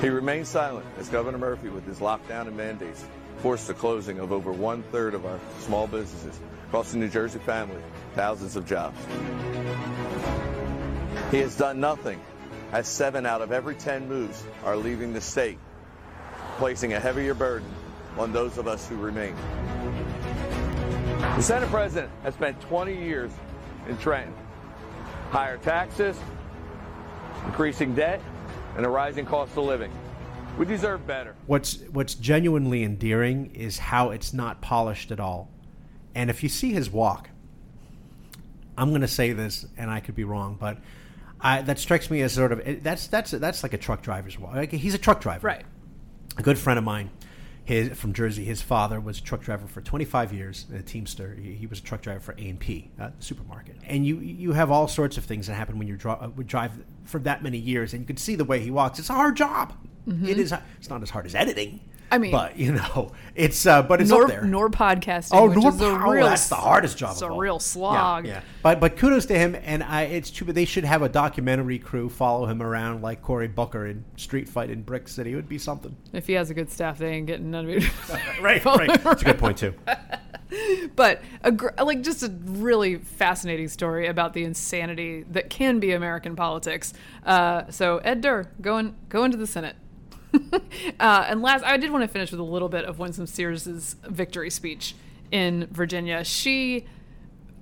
[0.00, 3.04] He remained silent as Governor Murphy, with his lockdown and mandates,
[3.38, 6.38] forced the closing of over one third of our small businesses,
[6.70, 7.82] costing New Jersey families
[8.14, 8.96] thousands of jobs.
[11.32, 12.20] He has done nothing,
[12.70, 15.58] as seven out of every 10 moves are leaving the state,
[16.58, 17.68] placing a heavier burden
[18.16, 19.34] on those of us who remain.
[21.18, 23.30] The Senate President has spent 20 years
[23.88, 24.34] in Trenton.
[25.30, 26.16] Higher taxes,
[27.46, 28.20] increasing debt,
[28.76, 29.92] and a rising cost of living.
[30.58, 31.34] We deserve better.
[31.46, 35.50] what's what's genuinely endearing is how it's not polished at all.
[36.14, 37.28] And if you see his walk,
[38.78, 40.78] I'm going to say this, and I could be wrong, but
[41.40, 44.54] I, that strikes me as sort of that's that's that's like a truck driver's walk.
[44.54, 45.64] Like he's a truck driver, Right.
[46.38, 47.10] A good friend of mine,
[47.66, 48.44] his from Jersey.
[48.44, 51.34] His father was a truck driver for 25 years, a Teamster.
[51.34, 53.76] He, he was a truck driver for A and P uh, supermarket.
[53.84, 56.72] And you you have all sorts of things that happen when you uh, drive
[57.04, 59.00] for that many years, and you can see the way he walks.
[59.00, 59.74] It's a hard job.
[60.28, 60.54] It is.
[60.78, 61.80] It's not as hard as editing.
[62.10, 64.42] I mean- but you know, it's uh, but it's nor, up there.
[64.44, 65.30] nor podcasting.
[65.32, 67.12] Oh, which nor is a real, That's the hardest job.
[67.12, 67.38] It's a all.
[67.38, 68.26] real slog.
[68.26, 68.40] Yeah, yeah.
[68.62, 71.78] But but kudos to him, and I, it's too bad they should have a documentary
[71.78, 75.32] crew follow him around like Cory Booker in Street Fight in Brick City.
[75.32, 75.96] It would be something.
[76.12, 77.84] If he has a good staff, they ain't getting none of it.
[78.40, 79.02] Right, right.
[79.02, 79.74] That's a good point too.
[80.96, 85.92] but a, gr- like just a really fascinating story about the insanity that can be
[85.92, 86.92] American politics.
[87.24, 89.76] Uh, so Ed Durr going going to the Senate.
[91.00, 93.96] uh, and last, I did want to finish with a little bit of Winsome Sears's
[94.04, 94.94] victory speech
[95.30, 96.24] in Virginia.
[96.24, 96.86] She,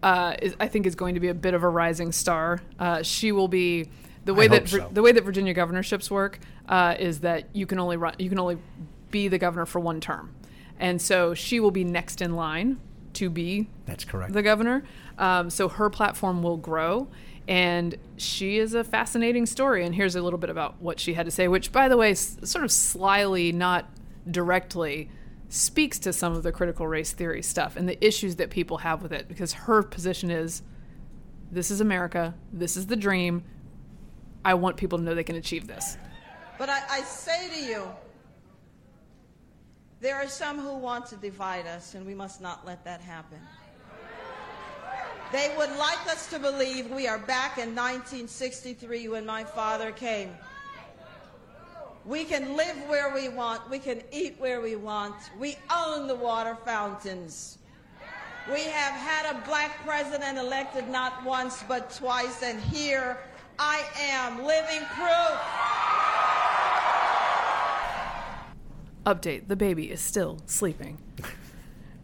[0.03, 2.61] uh, is, I think, is going to be a bit of a rising star.
[2.79, 3.89] Uh, she will be
[4.25, 4.89] the way that so.
[4.91, 8.39] the way that Virginia governorships work uh, is that you can only run you can
[8.39, 8.59] only
[9.11, 10.35] be the governor for one term.
[10.79, 12.81] And so she will be next in line
[13.15, 14.33] to be That's correct.
[14.33, 14.85] the governor.
[15.19, 17.09] Um, so her platform will grow.
[17.47, 19.85] And she is a fascinating story.
[19.85, 22.13] And here's a little bit about what she had to say, which, by the way,
[22.13, 23.87] s- sort of slyly, not
[24.31, 25.11] directly,
[25.51, 29.03] speaks to some of the critical race theory stuff and the issues that people have
[29.03, 29.29] with it.
[29.29, 30.63] Because her position is
[31.53, 33.45] this is America, this is the dream.
[34.45, 35.97] I want people to know they can achieve this.
[36.59, 37.89] But I, I say to you,
[40.01, 43.39] there are some who want to divide us, and we must not let that happen.
[45.35, 50.31] They would like us to believe we are back in 1963 when my father came.
[52.05, 53.69] We can live where we want.
[53.69, 55.17] We can eat where we want.
[55.37, 57.59] We own the water fountains.
[58.49, 63.19] We have had a black president elected not once but twice, and here
[63.59, 65.41] I am, living proof.
[69.05, 70.97] Update the baby is still sleeping.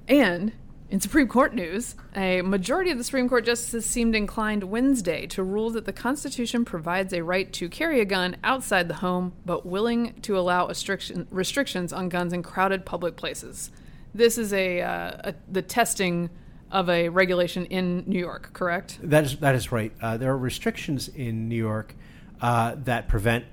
[0.09, 0.51] and
[0.91, 5.43] in Supreme Court news, a majority of the Supreme Court justices seemed inclined Wednesday to
[5.43, 9.65] rule that the Constitution provides a right to carry a gun outside the home, but
[9.65, 13.71] willing to allow restriction, restrictions on guns in crowded public places.
[14.13, 16.29] This is a, uh, a the testing
[16.73, 18.99] of a regulation in New York, correct?
[19.03, 19.93] That is that is right.
[20.03, 21.95] Uh, there are restrictions in New York
[22.41, 23.45] uh, that prevent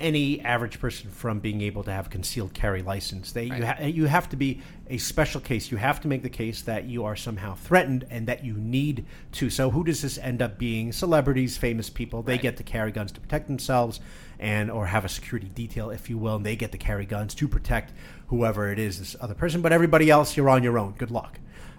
[0.00, 3.32] any average person from being able to have a concealed carry license.
[3.32, 5.70] They you, ha- you have to be a special case.
[5.70, 9.04] You have to make the case that you are somehow threatened and that you need
[9.32, 9.50] to.
[9.50, 10.92] So who does this end up being?
[10.92, 12.22] Celebrities, famous people.
[12.22, 12.42] They Right.
[12.42, 14.00] get to carry guns to protect themselves
[14.38, 17.34] and or have a security detail, if you will, and they get to carry guns
[17.34, 17.92] to protect
[18.28, 19.60] whoever it is, this other person.
[19.60, 20.92] But everybody else, you're on your own.
[20.96, 21.38] Good luck.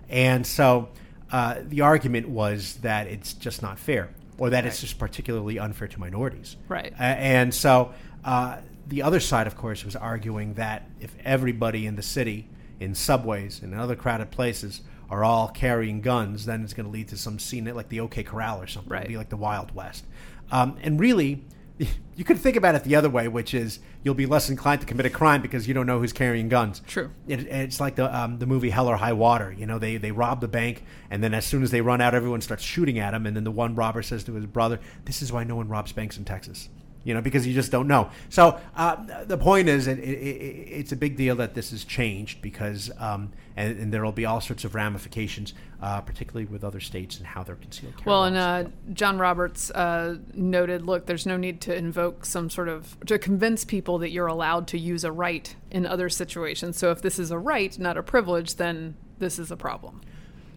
[0.10, 0.89] And so
[1.32, 5.88] uh, the argument was that it's just not fair, or that it's just particularly unfair
[5.88, 6.58] to minorities.
[6.67, 6.91] Right.
[7.00, 7.93] A- and so
[8.26, 12.48] uh, the other side, of course, was arguing that if everybody in the city,
[12.79, 17.07] in subways and other crowded places, are all carrying guns, then it's going to lead
[17.07, 18.91] to some scene like the OK Corral or something.
[18.91, 19.01] Right.
[19.01, 20.05] It'd be like the Wild West.
[20.51, 21.43] Um, and really,
[22.15, 24.87] you could think about it the other way, which is you'll be less inclined to
[24.87, 26.81] commit a crime because you don't know who's carrying guns.
[26.85, 27.09] True.
[27.27, 29.53] It, it's like the um, the movie Hell or High Water.
[29.57, 32.13] You know, they they rob the bank, and then as soon as they run out,
[32.13, 35.21] everyone starts shooting at them, and then the one robber says to his brother, "This
[35.21, 36.69] is why no one robs banks in Texas."
[37.10, 38.12] You know, because you just don't know.
[38.30, 41.84] So uh, the point is, it, it, it, it's a big deal that this has
[41.84, 46.63] changed because, um, and, and there will be all sorts of ramifications, uh, particularly with
[46.63, 48.06] other states and how they're concealed carry.
[48.06, 52.69] Well, and uh, John Roberts uh, noted, look, there's no need to invoke some sort
[52.69, 56.78] of to convince people that you're allowed to use a right in other situations.
[56.78, 60.02] So if this is a right, not a privilege, then this is a problem.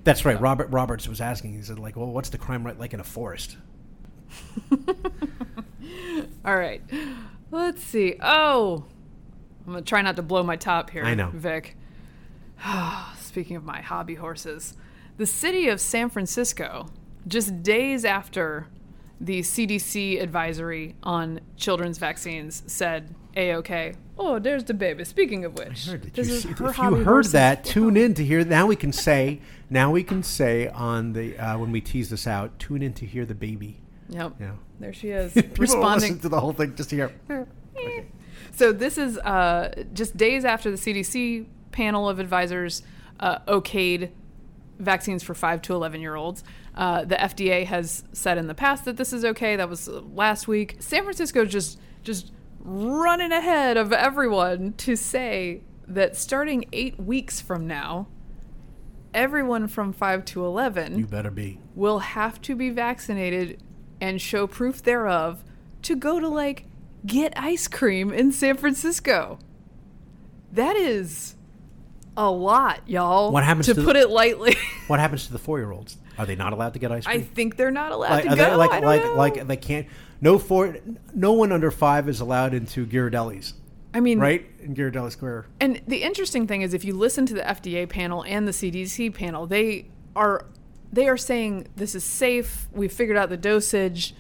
[0.05, 0.39] That's right.
[0.39, 1.55] Robert Roberts was asking.
[1.55, 3.57] He said, "Like, well, what's the crime rate like in a forest?"
[6.45, 6.83] All right,
[7.51, 8.17] let's see.
[8.21, 8.85] Oh,
[9.67, 11.05] I'm gonna try not to blow my top here.
[11.05, 11.31] I know.
[11.33, 11.77] Vic.
[13.19, 14.75] Speaking of my hobby horses,
[15.17, 16.89] the city of San Francisco,
[17.27, 18.69] just days after
[19.21, 23.95] the CDC advisory on children's vaccines said a okay.
[24.19, 25.05] Oh, there's the baby.
[25.05, 27.33] Speaking of which, this you is her if you heard horses.
[27.33, 28.45] that, tune in to hear.
[28.45, 29.41] Now we can say.
[29.71, 32.59] Now we can say on the uh, when we tease this out.
[32.59, 33.82] Tune in to hear the baby.
[34.13, 34.35] Yep.
[34.41, 34.53] Yeah.
[34.81, 36.19] There she is, responding.
[36.21, 37.13] to the whole thing just to hear.
[38.55, 42.83] So this is uh, just days after the CDC panel of advisors
[43.19, 44.11] uh, okayed
[44.79, 46.45] vaccines for five to eleven year olds.
[46.75, 49.57] Uh, the FDA has said in the past that this is okay.
[49.57, 50.77] That was last week.
[50.81, 57.67] San Francisco just just running ahead of everyone to say that starting eight weeks from
[57.67, 58.07] now,
[59.15, 61.59] everyone from five to eleven You better be.
[61.75, 63.63] will have to be vaccinated
[64.03, 65.45] and show proof thereof
[65.81, 66.67] to go to like
[67.07, 69.39] get ice cream in San Francisco.
[70.53, 71.37] That is
[72.17, 73.33] a lot, y'all.
[73.33, 74.57] What happens to to the- put it lightly?
[74.89, 75.97] What happens to the four-year-olds?
[76.19, 77.21] Are they not allowed to get ice cream?
[77.21, 78.35] I think they're not allowed like, to go.
[78.35, 79.15] they, like, I don't like, know.
[79.15, 79.87] like they can't.
[80.21, 80.77] No four.
[81.15, 83.55] No one under five is allowed into Ghirardelli's,
[83.95, 84.45] I mean, right?
[84.61, 85.47] In Ghirardelli Square.
[85.61, 89.15] And the interesting thing is, if you listen to the FDA panel and the CDC
[89.15, 90.45] panel, they are
[90.93, 92.69] they are saying this is safe.
[92.73, 94.15] We figured out the dosage.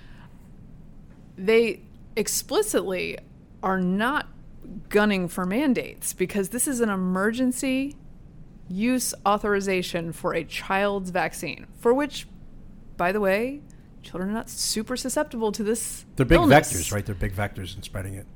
[1.36, 1.82] They
[2.16, 3.18] explicitly
[3.62, 4.28] are not
[4.88, 7.96] gunning for mandates because this is an emergency
[8.68, 12.26] use authorization for a child's vaccine, for which,
[12.96, 13.60] by the way,
[14.02, 16.06] children are not super susceptible to this.
[16.16, 16.72] They're big illness.
[16.72, 17.04] vectors, right?
[17.04, 18.26] They're big vectors in spreading it.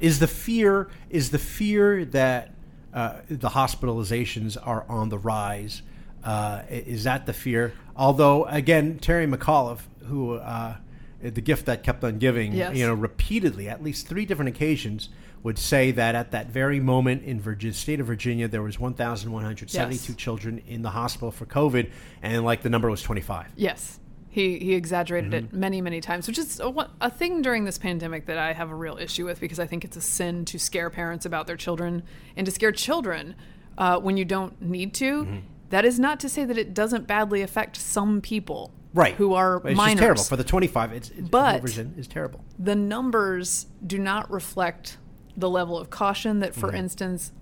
[0.00, 2.52] Is the fear is the fear that
[2.92, 5.82] uh, the hospitalizations are on the rise?
[6.28, 7.72] Uh, is that the fear?
[7.96, 10.76] Although again, Terry McAuliffe, who uh,
[11.22, 12.76] the gift that kept on giving, Yes.
[12.76, 15.08] you know, repeatedly, at least three different occasions,
[15.42, 20.12] would say that at that very moment in Virginia, state of Virginia, there was 1,172
[20.12, 20.16] Yes.
[20.16, 21.90] children in the hospital for COVID,
[22.22, 23.46] and like the number was 25.
[23.56, 23.98] Yes.
[24.30, 25.46] He, he exaggerated Mm-hmm.
[25.46, 28.70] it many, many times, which is a, a thing during this pandemic that I have
[28.70, 31.56] a real issue with because I think it's a sin to scare parents about their
[31.56, 32.02] children
[32.36, 33.34] and to scare children
[33.78, 35.24] uh, when you don't need to.
[35.24, 35.36] Mm-hmm.
[35.70, 39.14] That is not to say that it doesn't badly affect some people Right.
[39.14, 40.00] who are It's minors.
[40.00, 40.22] terrible.
[40.24, 42.44] For the 25, it's, it's But- is terrible.
[42.58, 44.96] the numbers do not reflect
[45.36, 47.32] the level of caution that, for instance,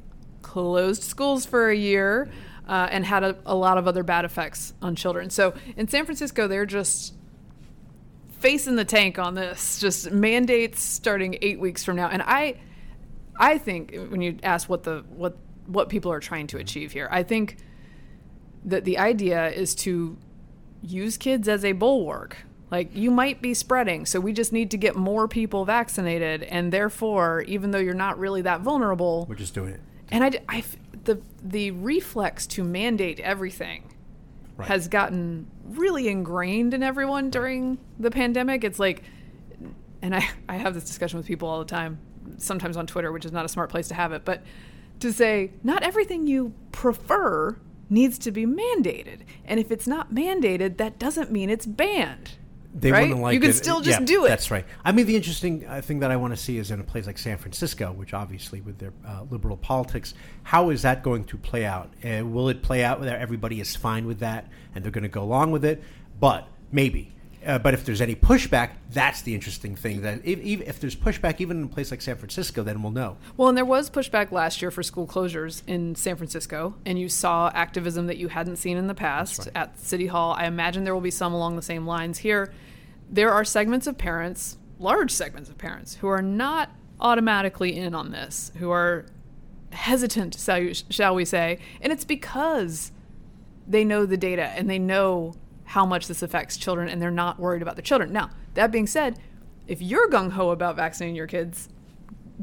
[0.43, 2.29] closed schools for a year
[2.69, 5.31] uh, and had a, a lot of other bad effects on children.
[5.31, 7.15] So in San Francisco, they're just
[8.41, 12.09] facing the tank on this, just mandates starting eight weeks from now.
[12.09, 12.57] And I,
[13.39, 17.09] I think when you ask what the what what people are trying to achieve here,
[17.11, 17.57] I think
[18.67, 20.17] that the idea is to
[20.83, 22.39] use kids as a bulwark.
[22.71, 26.73] Like you might be spreading, so we just need to get more people vaccinated, and
[26.73, 29.81] therefore, even though you're not really that vulnerable, We're just doing it.
[30.11, 30.65] and I,
[31.05, 33.85] the the reflex to mandate everything
[34.57, 34.69] Right.
[34.69, 38.65] has gotten really ingrained in everyone during the pandemic.
[38.65, 39.03] It's like,
[40.03, 41.99] and I I have this discussion with people all the time,
[42.39, 44.43] sometimes on Twitter, which is not a smart place to have it, but
[45.01, 47.57] to say not everything you prefer
[47.89, 52.33] needs to be mandated, and if it's not mandated, that doesn't mean it's banned.
[52.79, 53.03] They right?
[53.03, 53.55] wouldn't like you can it.
[53.55, 54.29] still just Yeah, do it.
[54.29, 54.67] That's right.
[54.85, 57.07] I mean, the interesting uh, thing that I want to see is in a place
[57.07, 60.13] like San Francisco, which obviously with their uh, liberal politics,
[60.43, 61.91] how is that going to play out?
[62.05, 65.09] Uh, will it play out where everybody is fine with that and they're going to
[65.09, 65.83] go along with it?
[66.21, 67.15] But maybe.
[67.47, 70.03] Uh, but if there's any pushback, that's the interesting thing.
[70.03, 72.93] That if, if, if there's pushback, even in a place like San Francisco, then we'll
[72.93, 73.17] know.
[73.37, 77.09] Well, and there was pushback last year for school closures in San Francisco, and you
[77.09, 80.35] saw activism that you hadn't seen in the past at City Hall.
[80.37, 82.53] I imagine there will be some along the same lines here.
[83.09, 86.71] There are segments of parents, large segments of parents, who are not
[87.01, 89.07] automatically in on this, who are
[89.71, 90.37] hesitant,
[90.91, 92.91] shall we say, and it's because
[93.69, 95.35] they know the data and they know
[95.67, 98.13] how much this affects children and they're not worried about their children.
[98.13, 99.19] Now, that being said,
[99.67, 101.69] if you're gung ho about vaccinating your kids,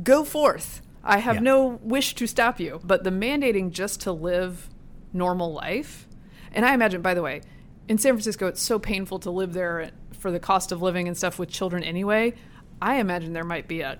[0.03, 0.81] go forth.
[1.03, 1.41] I have Yeah.
[1.41, 4.69] no wish to stop you, but the mandating just to live
[5.13, 6.07] normal life,
[6.53, 7.41] and I imagine, by the way,
[7.87, 11.17] in San Francisco, it's so painful to live there for the cost of living and
[11.17, 12.33] stuff with children anyway.
[12.81, 13.97] I imagine there might be a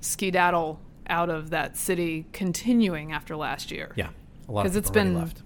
[0.00, 4.08] skedaddle out of that city continuing after last year Yeah.
[4.48, 5.42] A lot of because it's been left.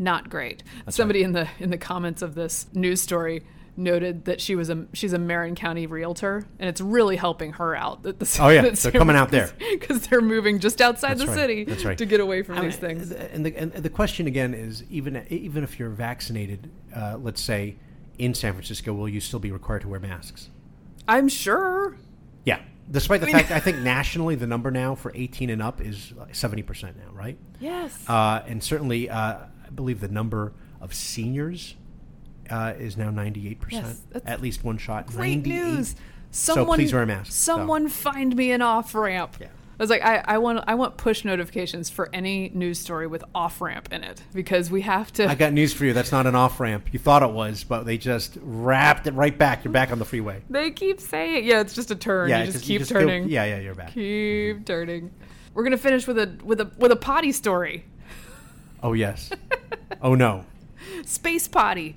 [0.00, 0.62] Not great.
[0.88, 3.42] Somebody in the in the comments of this news story
[3.76, 7.74] noted that she was a she's a Marin County realtor, and it's really helping her
[7.74, 8.02] out.
[8.02, 8.62] That the Oh, yeah.
[8.70, 9.50] They're coming out there.
[9.70, 11.36] because they're moving just outside That's the right.
[11.36, 11.98] city That's right.
[11.98, 13.12] to get away from I these mean, things.
[13.12, 17.76] And the, and the question again is even even if you're vaccinated, uh, let's say
[18.18, 20.50] in San Francisco, will you still be required to wear masks?
[21.08, 21.96] I'm sure.
[22.44, 22.60] Yeah.
[22.90, 26.12] Despite the mean- fact, I think nationally the number now for 18 and up is
[26.32, 27.38] seventy percent now, right?
[27.60, 28.04] Yes.
[28.08, 29.38] Uh, and certainly, uh,
[29.70, 31.76] I believe the number of seniors
[32.50, 33.98] uh, is now 98 percent.
[34.12, 35.06] Yes, At least one shot.
[35.06, 35.62] Great 98.
[35.62, 35.96] news.
[36.32, 37.32] So Someone, please wear a mask.
[37.32, 39.36] So- Someone find me an off ramp.
[39.40, 39.48] Yeah.
[39.48, 43.24] I was like, I, I want I want push notifications for any news story with
[43.34, 45.26] off ramp in it because we have to.
[45.26, 45.94] I got news for you.
[45.94, 46.92] That's not an off ramp.
[46.92, 49.64] You thought it was, but they just wrapped it right back.
[49.64, 50.42] You're back on the freeway.
[50.50, 52.28] they keep saying, yeah, it's just a turn.
[52.28, 53.28] Yeah, you just, you keep go- turning.
[53.30, 53.94] yeah, yeah, you're back.
[53.94, 55.12] keep turning.
[55.54, 57.86] We're gonna finish with a with a with a potty story.
[58.82, 59.30] Oh yes.
[60.02, 60.44] oh no.
[61.04, 61.96] Space potty.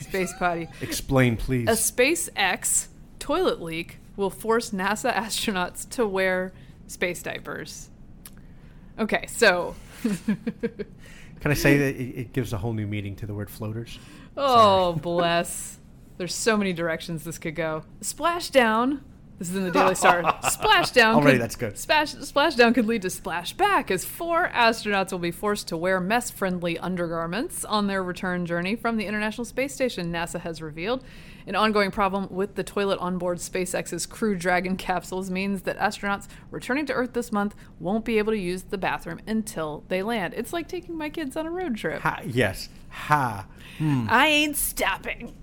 [0.00, 0.68] Space potty.
[0.80, 1.68] Explain, please.
[1.68, 6.52] A SpaceX toilet leak will force NASA astronauts to wear
[6.86, 7.88] space diapers.
[8.98, 13.34] Okay, so Can I say that it, it gives a whole new meaning to the
[13.34, 13.98] word floaters?
[14.36, 15.78] oh bless.
[16.18, 17.84] There's so many directions this could go.
[18.00, 19.00] Splashdown.
[19.42, 20.22] This is in the Daily Star.
[20.44, 21.16] Splashdown.
[21.16, 21.76] Already could- that's good.
[21.76, 26.78] Splash, splashdown could lead to splashback as four astronauts will be forced to wear mess-friendly
[26.78, 30.12] undergarments on their return journey from the International Space Station.
[30.12, 31.02] NASA has revealed
[31.48, 36.28] an ongoing problem with the toilet on board SpaceX's Crew Dragon capsules means that astronauts
[36.52, 40.34] returning to Earth this month won't be able to use the bathroom until they land.
[40.36, 42.00] It's like taking my kids on a road trip.
[42.02, 42.68] Ha, yes.
[42.90, 43.44] Ha.
[43.78, 44.06] Hmm.
[44.08, 45.34] I ain't stopping.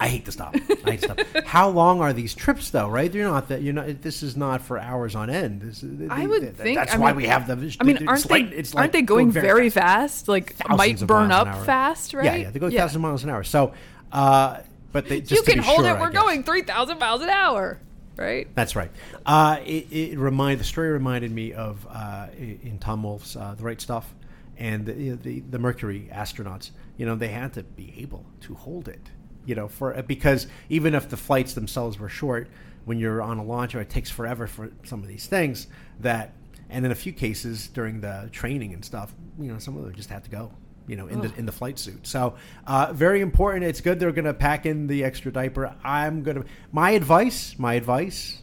[0.00, 0.54] I hate to stop.
[0.84, 1.20] I hate to stop.
[1.46, 2.88] How long are these trips, though?
[2.88, 3.12] Right?
[3.14, 3.62] You're not that.
[3.62, 4.02] You're not.
[4.02, 5.60] This is not for hours on end.
[5.62, 6.78] This, is- I would they- think.
[6.78, 7.52] that's I why mean- we have the.
[7.80, 8.56] I mean, it's aren't like- they?
[8.56, 10.26] it's aren't they going very fast.
[10.26, 10.28] fast?
[10.28, 12.24] Like Thousands might burn up fast, right?
[12.24, 12.50] Yeah, yeah.
[12.50, 13.44] They go thousand miles an hour.
[13.44, 13.72] So,
[14.12, 14.60] uh,
[14.92, 16.00] but they just you can hold sure, it.
[16.00, 17.78] We're going three thousand miles an hour,
[18.16, 18.48] right?
[18.54, 18.90] That's right.
[19.24, 23.62] Uh, it, it remind the story reminded me of uh, in Tom Wolfe's uh, The
[23.62, 24.12] Right Stuff,
[24.58, 26.70] and the, the the Mercury astronauts.
[26.96, 29.00] You know, they had to be able to hold it
[29.46, 32.48] you know, for because even if the flights themselves were short,
[32.84, 35.66] when you're on a launch or it takes forever for some of these things
[36.00, 36.32] that,
[36.68, 39.94] and in a few cases during the training and stuff, you know, some of them
[39.94, 40.50] just had to go.
[40.86, 42.06] You know, in the in the flight suit.
[42.06, 42.34] So,
[42.66, 43.64] uh, very important.
[43.64, 45.74] It's good they're going to pack in the extra diaper.
[45.82, 46.44] I'm going to.
[46.72, 47.58] My advice.
[47.58, 48.42] My advice.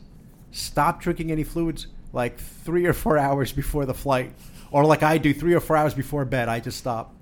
[0.49, 4.33] Stop drinking any fluids like three or four hours before the flight,
[4.71, 6.49] or like I do, three or four hours before bed.
[6.49, 7.13] I just stop.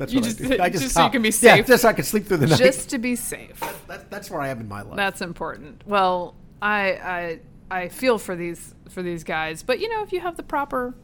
[0.00, 0.62] That's You what just- I do.
[0.62, 1.42] I just, just so you can be safe.
[1.48, 1.66] Yeah, safe.
[1.66, 2.58] just so I can sleep through the night.
[2.58, 3.60] Just to be safe.
[3.86, 4.96] that, that's where I am in my life.
[4.96, 5.82] That's important.
[5.86, 7.38] Well, I
[7.70, 10.42] I I feel for these for these guys, but you know, if you have the
[10.42, 10.94] proper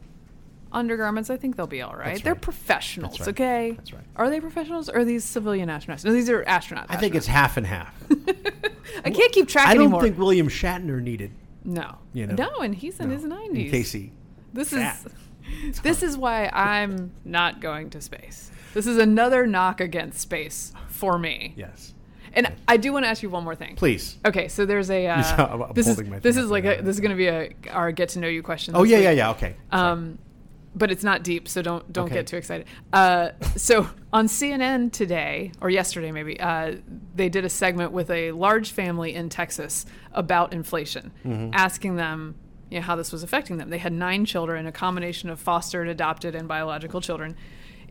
[0.71, 2.07] undergarments, I think they'll be all right.
[2.15, 3.29] That's They're professionals, That's right.
[3.29, 3.71] okay?
[3.77, 4.03] That's right.
[4.15, 6.03] Are they professionals or are these civilian astronauts?
[6.03, 6.87] No, these are astronauts.
[6.89, 7.95] I think it's half and half.
[9.05, 10.01] I can't keep track I don't anymore.
[10.01, 11.31] think William Shatner needed
[11.63, 11.97] no.
[12.13, 13.65] you know, no, and he's in no, his 90s.
[13.65, 13.95] in case.
[14.53, 14.99] This fat.
[15.63, 18.51] is this is why I'm not going to space.
[18.77, 21.53] This is another knock against space for me.
[21.57, 21.95] Yes.
[22.33, 23.75] And I do want to ask you one more thing.
[23.75, 24.17] Please.
[24.23, 26.95] Okay, so there's a uh, saw- I'm- I'm this is this is like a this
[26.95, 28.75] is going to be a our get to know you question.
[28.75, 29.03] Oh yeah, week.
[29.05, 29.29] yeah, yeah.
[29.31, 29.55] Okay.
[29.71, 30.19] Um,
[30.75, 32.13] but it's not deep, so don't don't Okay.
[32.17, 32.67] get too excited.
[32.93, 36.75] Uh, so on CNN today or yesterday maybe uh,
[37.15, 41.49] they did a segment with a large family in Texas about inflation, Mm-hmm.
[41.53, 42.35] asking them
[42.69, 43.71] you know, how this was affecting them.
[43.71, 47.35] They had nine children, a combination of fostered, adopted, and biological children,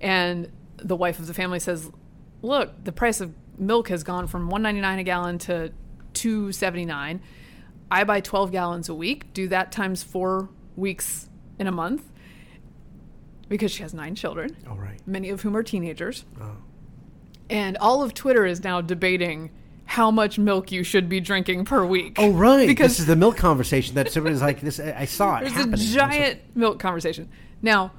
[0.01, 0.49] and
[0.79, 1.91] the wife of the family says,
[2.43, 5.73] "Look, the price of milk has gone from 1.99 a gallon to
[6.15, 7.21] 2.79.
[7.91, 9.33] I buy 12 gallons a week.
[9.33, 12.03] Do that times four weeks in a month."
[13.49, 15.01] because she has nine children, All right.
[15.07, 16.25] many of whom are teenagers.
[16.41, 16.57] Oh.
[17.49, 19.51] And all of Twitter is now debating
[19.85, 22.17] how much milk you should be drinking per week.
[22.19, 22.67] Oh right.
[22.67, 24.81] Because this is the milk conversation that somebody's like this.
[24.81, 25.43] I saw it.
[25.43, 25.75] there's happening.
[25.75, 27.29] a giant milk conversation.
[27.63, 27.93] Now,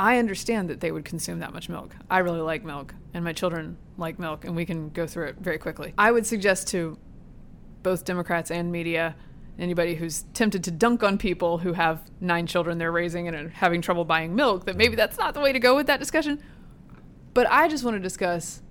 [0.00, 1.94] I understand that they would consume that much milk.
[2.08, 5.36] I really like milk, and my children like milk, and we can go through it
[5.38, 5.92] very quickly.
[5.98, 6.96] I would suggest to
[7.82, 9.14] both Democrats and media,
[9.58, 13.48] anybody who's tempted to dunk on people who have nine children they're raising and are
[13.50, 16.42] having trouble buying milk, that maybe that's not the way to go with that discussion.
[17.34, 18.62] But I just want to discuss: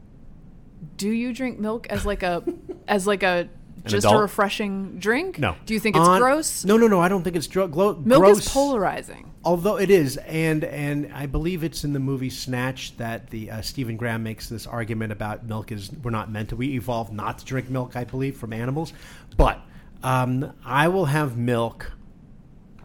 [0.97, 2.43] Do you drink milk as like a,
[2.87, 3.49] as like a
[3.85, 5.39] just a refreshing drink?
[5.39, 5.55] No.
[5.65, 6.65] Do you think it's On- gross?
[6.65, 6.99] No, no, no.
[6.99, 8.45] I don't think it's dro- glo- Milk gross.
[8.45, 9.31] is polarizing.
[9.45, 13.61] Although it is, and and I believe it's in the movie Snatch that the uh,
[13.61, 16.55] Stephen Graham makes this argument about milk is we're not meant to.
[16.57, 18.91] We evolved not to drink milk, I believe, from animals.
[19.37, 19.61] But
[20.03, 21.89] um, I will have milk,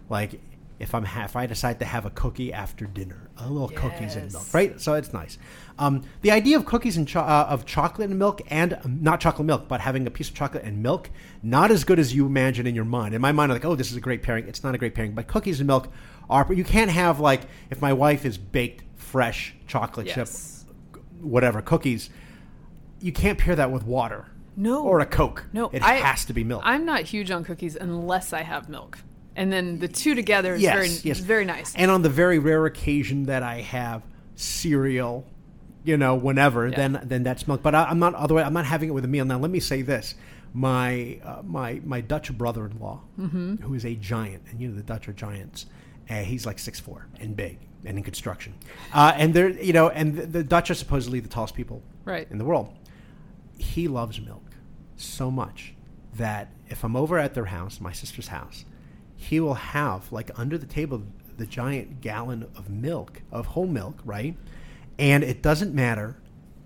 [0.09, 0.41] like
[0.79, 4.17] if I'm ha- if I decide to have a cookie after dinner, a little cookies
[4.17, 4.81] and milk, right?
[4.81, 5.39] So it's nice.
[5.79, 9.21] Um, the idea of cookies and cho- uh, of chocolate and milk, and um, not
[9.21, 11.11] chocolate milk, but having a piece of chocolate and milk,
[11.43, 13.13] not as good as you imagine in your mind.
[13.15, 14.47] In my mind, I'm like, oh, this is a great pairing.
[14.47, 15.89] It's not a great pairing, but cookies and milk
[16.31, 16.45] are.
[16.45, 20.65] But You can't have like if my wife is baked fresh chocolate Yes.
[20.95, 22.09] chip, whatever cookies.
[23.01, 24.27] You can't pair that with water.
[24.57, 24.85] No.
[24.85, 25.45] Or a Coke.
[25.53, 26.63] No, it I- has to be milk.
[26.65, 28.99] I'm not huge on cookies unless I have milk,
[29.35, 31.75] and then the two together is yes, very yes, very nice.
[31.75, 34.03] And on the very rare occasion that I have
[34.37, 35.27] cereal,
[35.85, 36.77] you know, whenever, Yeah.
[36.77, 37.63] then then that's milk.
[37.63, 38.47] But I, I'm not otherwise.
[38.47, 39.25] I'm not having it with a meal.
[39.25, 40.15] Now, let me say this:
[40.53, 43.57] my uh, my my Dutch brother-in-law, Mm-hmm.
[43.57, 45.67] who is a giant, and you know the Dutch are giants.
[46.11, 48.55] Uh, he's like six four and big and in construction,
[48.93, 52.27] uh, and they're you know, and the, the Dutch are supposedly the tallest people Right.
[52.31, 52.73] in the world.
[53.59, 54.43] He loves milk
[54.97, 55.75] so much
[56.17, 58.65] that if I'm over at their house, my sister's house,
[59.17, 61.03] he will have like under the table
[61.37, 64.37] the giant gallon of milk of whole milk, right?
[64.99, 66.17] And it doesn't matter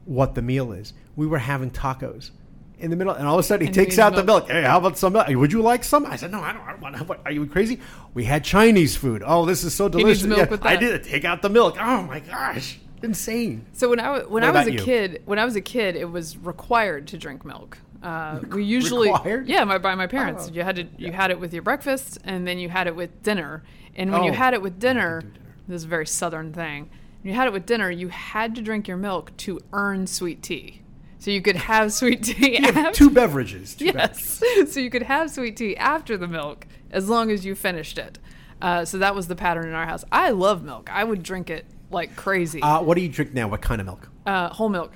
[0.05, 0.93] what the meal is.
[1.17, 2.31] We were having tacos
[2.79, 4.45] in the middle, and all of a sudden he And takes out the milk.
[4.49, 4.51] milk.
[4.51, 5.27] Hey, how about some milk?
[5.29, 6.07] Would you like some?
[6.07, 6.63] I said, No, I don't.
[6.63, 7.09] I don't want.
[7.09, 7.81] What, are you crazy?
[8.15, 9.23] We had Chinese food.
[9.27, 10.25] Oh, this is so delicious.
[10.25, 11.05] milk Yeah, I did it.
[11.05, 11.77] Take out the milk.
[11.81, 13.65] Oh my gosh, insane.
[13.73, 14.79] So when I when What I was a you?
[14.79, 17.79] kid, when I was a kid, it was required to drink milk.
[18.03, 19.49] Uh, we usually, Required?
[19.49, 20.49] yeah, my, by my parents.
[20.49, 20.55] Oh.
[20.55, 23.23] You had to you had it with your breakfast, and then you had it with
[23.25, 23.65] dinner.
[23.97, 24.35] And when you Oh.
[24.35, 25.33] had it with dinner, dinner.
[25.67, 26.91] this is a very southern thing.
[27.29, 30.43] When you had it with dinner, you had to drink your milk to earn sweet
[30.43, 30.81] tea.
[31.19, 32.57] So you could have sweet tea.
[32.57, 33.75] You have after- two beverages.
[33.75, 34.41] Two beverages.
[34.43, 34.73] Yes.
[34.73, 38.19] so you could have sweet tea after the milk as long as you finished it.
[38.63, 40.07] Uh, so that was the pattern in our house.
[40.11, 40.89] I love milk.
[40.91, 42.63] I would drink it like crazy.
[42.63, 43.47] Uh, what do you drink now?
[43.47, 44.09] What kind of milk?
[44.25, 44.95] Uh, whole milk.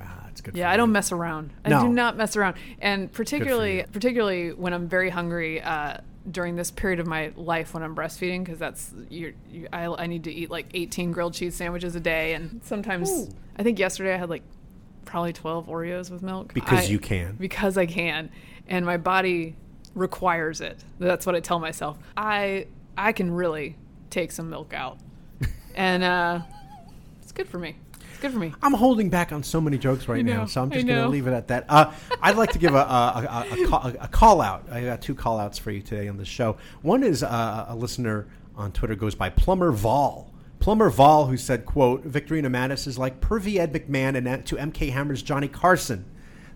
[0.00, 0.56] Ah, it's good.
[0.56, 0.78] Yeah, I you.
[0.78, 1.52] don't mess around.
[1.64, 1.82] I No.
[1.82, 5.98] do not mess around, and particularly, particularly when I'm very hungry uh,
[6.30, 10.06] during this period of my life when I'm breastfeeding, because that's you, you, I, I
[10.06, 13.28] need to eat like 18 grilled cheese sandwiches a day, and sometimes Ooh.
[13.56, 14.42] I think yesterday I had like
[15.04, 17.34] probably 12 Oreos with milk Because I- you can.
[17.38, 18.30] because I can,
[18.68, 19.56] and my body
[19.94, 20.82] requires it.
[20.98, 21.98] That's what I tell myself.
[22.16, 22.66] I
[22.96, 23.76] I can really
[24.10, 24.98] take some milk out,
[25.74, 26.40] and uh,
[27.22, 27.76] it's good for me.
[28.22, 28.54] Good for me.
[28.62, 31.08] I'm holding back on so many jokes right I now, so I'm just going to
[31.08, 31.64] leave it at that.
[31.68, 34.70] Uh, I'd like to give a, a, a, call, a call out.
[34.70, 36.56] I got two call outs for you today on the show.
[36.82, 40.32] One is uh, a listener on Twitter goes by Plumber Vol.
[40.60, 44.92] Plumber Vol, who said, "quote Victorino Matus is like pervy Ed McMahon and to MK
[44.92, 46.04] Hammer's Johnny Carson.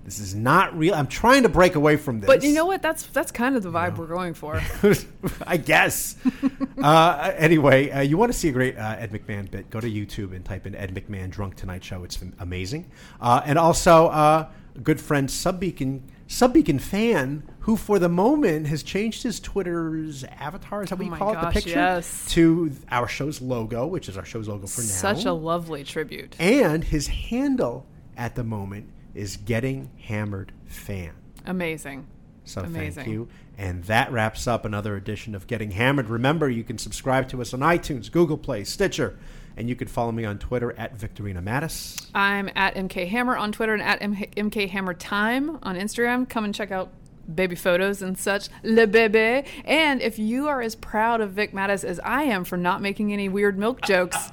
[0.05, 0.95] This is not real.
[0.95, 2.81] I'm trying to break away from this, But you know what?
[2.81, 4.63] That's that's kind of the vibe we're going for.
[5.47, 6.17] I guess.
[6.83, 9.69] uh, anyway, uh, you want to see a great uh, Ed McMahon bit?
[9.71, 12.05] Go to YouTube and type in Ed McMahon Drunk Tonight Show.
[12.05, 12.91] It's amazing.
[13.21, 18.83] Uh, and also, uh, a good friend Subbeacon Subbeacon fan, who for the moment has
[18.83, 22.27] changed his Twitter's avatar, is that what Oh you call it, the picture, yes.
[22.31, 24.87] to our show's logo, which is our show's logo for now.
[24.87, 26.35] Such a lovely tribute.
[26.41, 27.87] and his handle
[28.17, 31.13] at the moment is Getting Hammered Fan.
[31.45, 32.07] Amazing.
[32.45, 32.93] So Amazing.
[32.93, 33.29] thank you.
[33.59, 36.09] And that wraps up another edition of Getting Hammered.
[36.09, 39.19] Remember, you can subscribe to us on iTunes, Google Play, Stitcher,
[39.57, 42.09] and you can follow me on Twitter at Victorino Matus.
[42.15, 46.29] I'm at MK Hammer on Twitter and at MK Hammer Time on Instagram.
[46.29, 46.91] Come and check out
[47.35, 48.49] baby photos and such.
[48.63, 49.45] Le bebe.
[49.65, 53.13] And if you are as proud of Vic Matus as I am for not making
[53.13, 54.31] any weird milk jokes,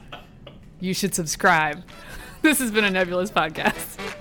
[0.80, 1.84] you should subscribe.
[2.44, 4.18] This has been a nebulous podcast.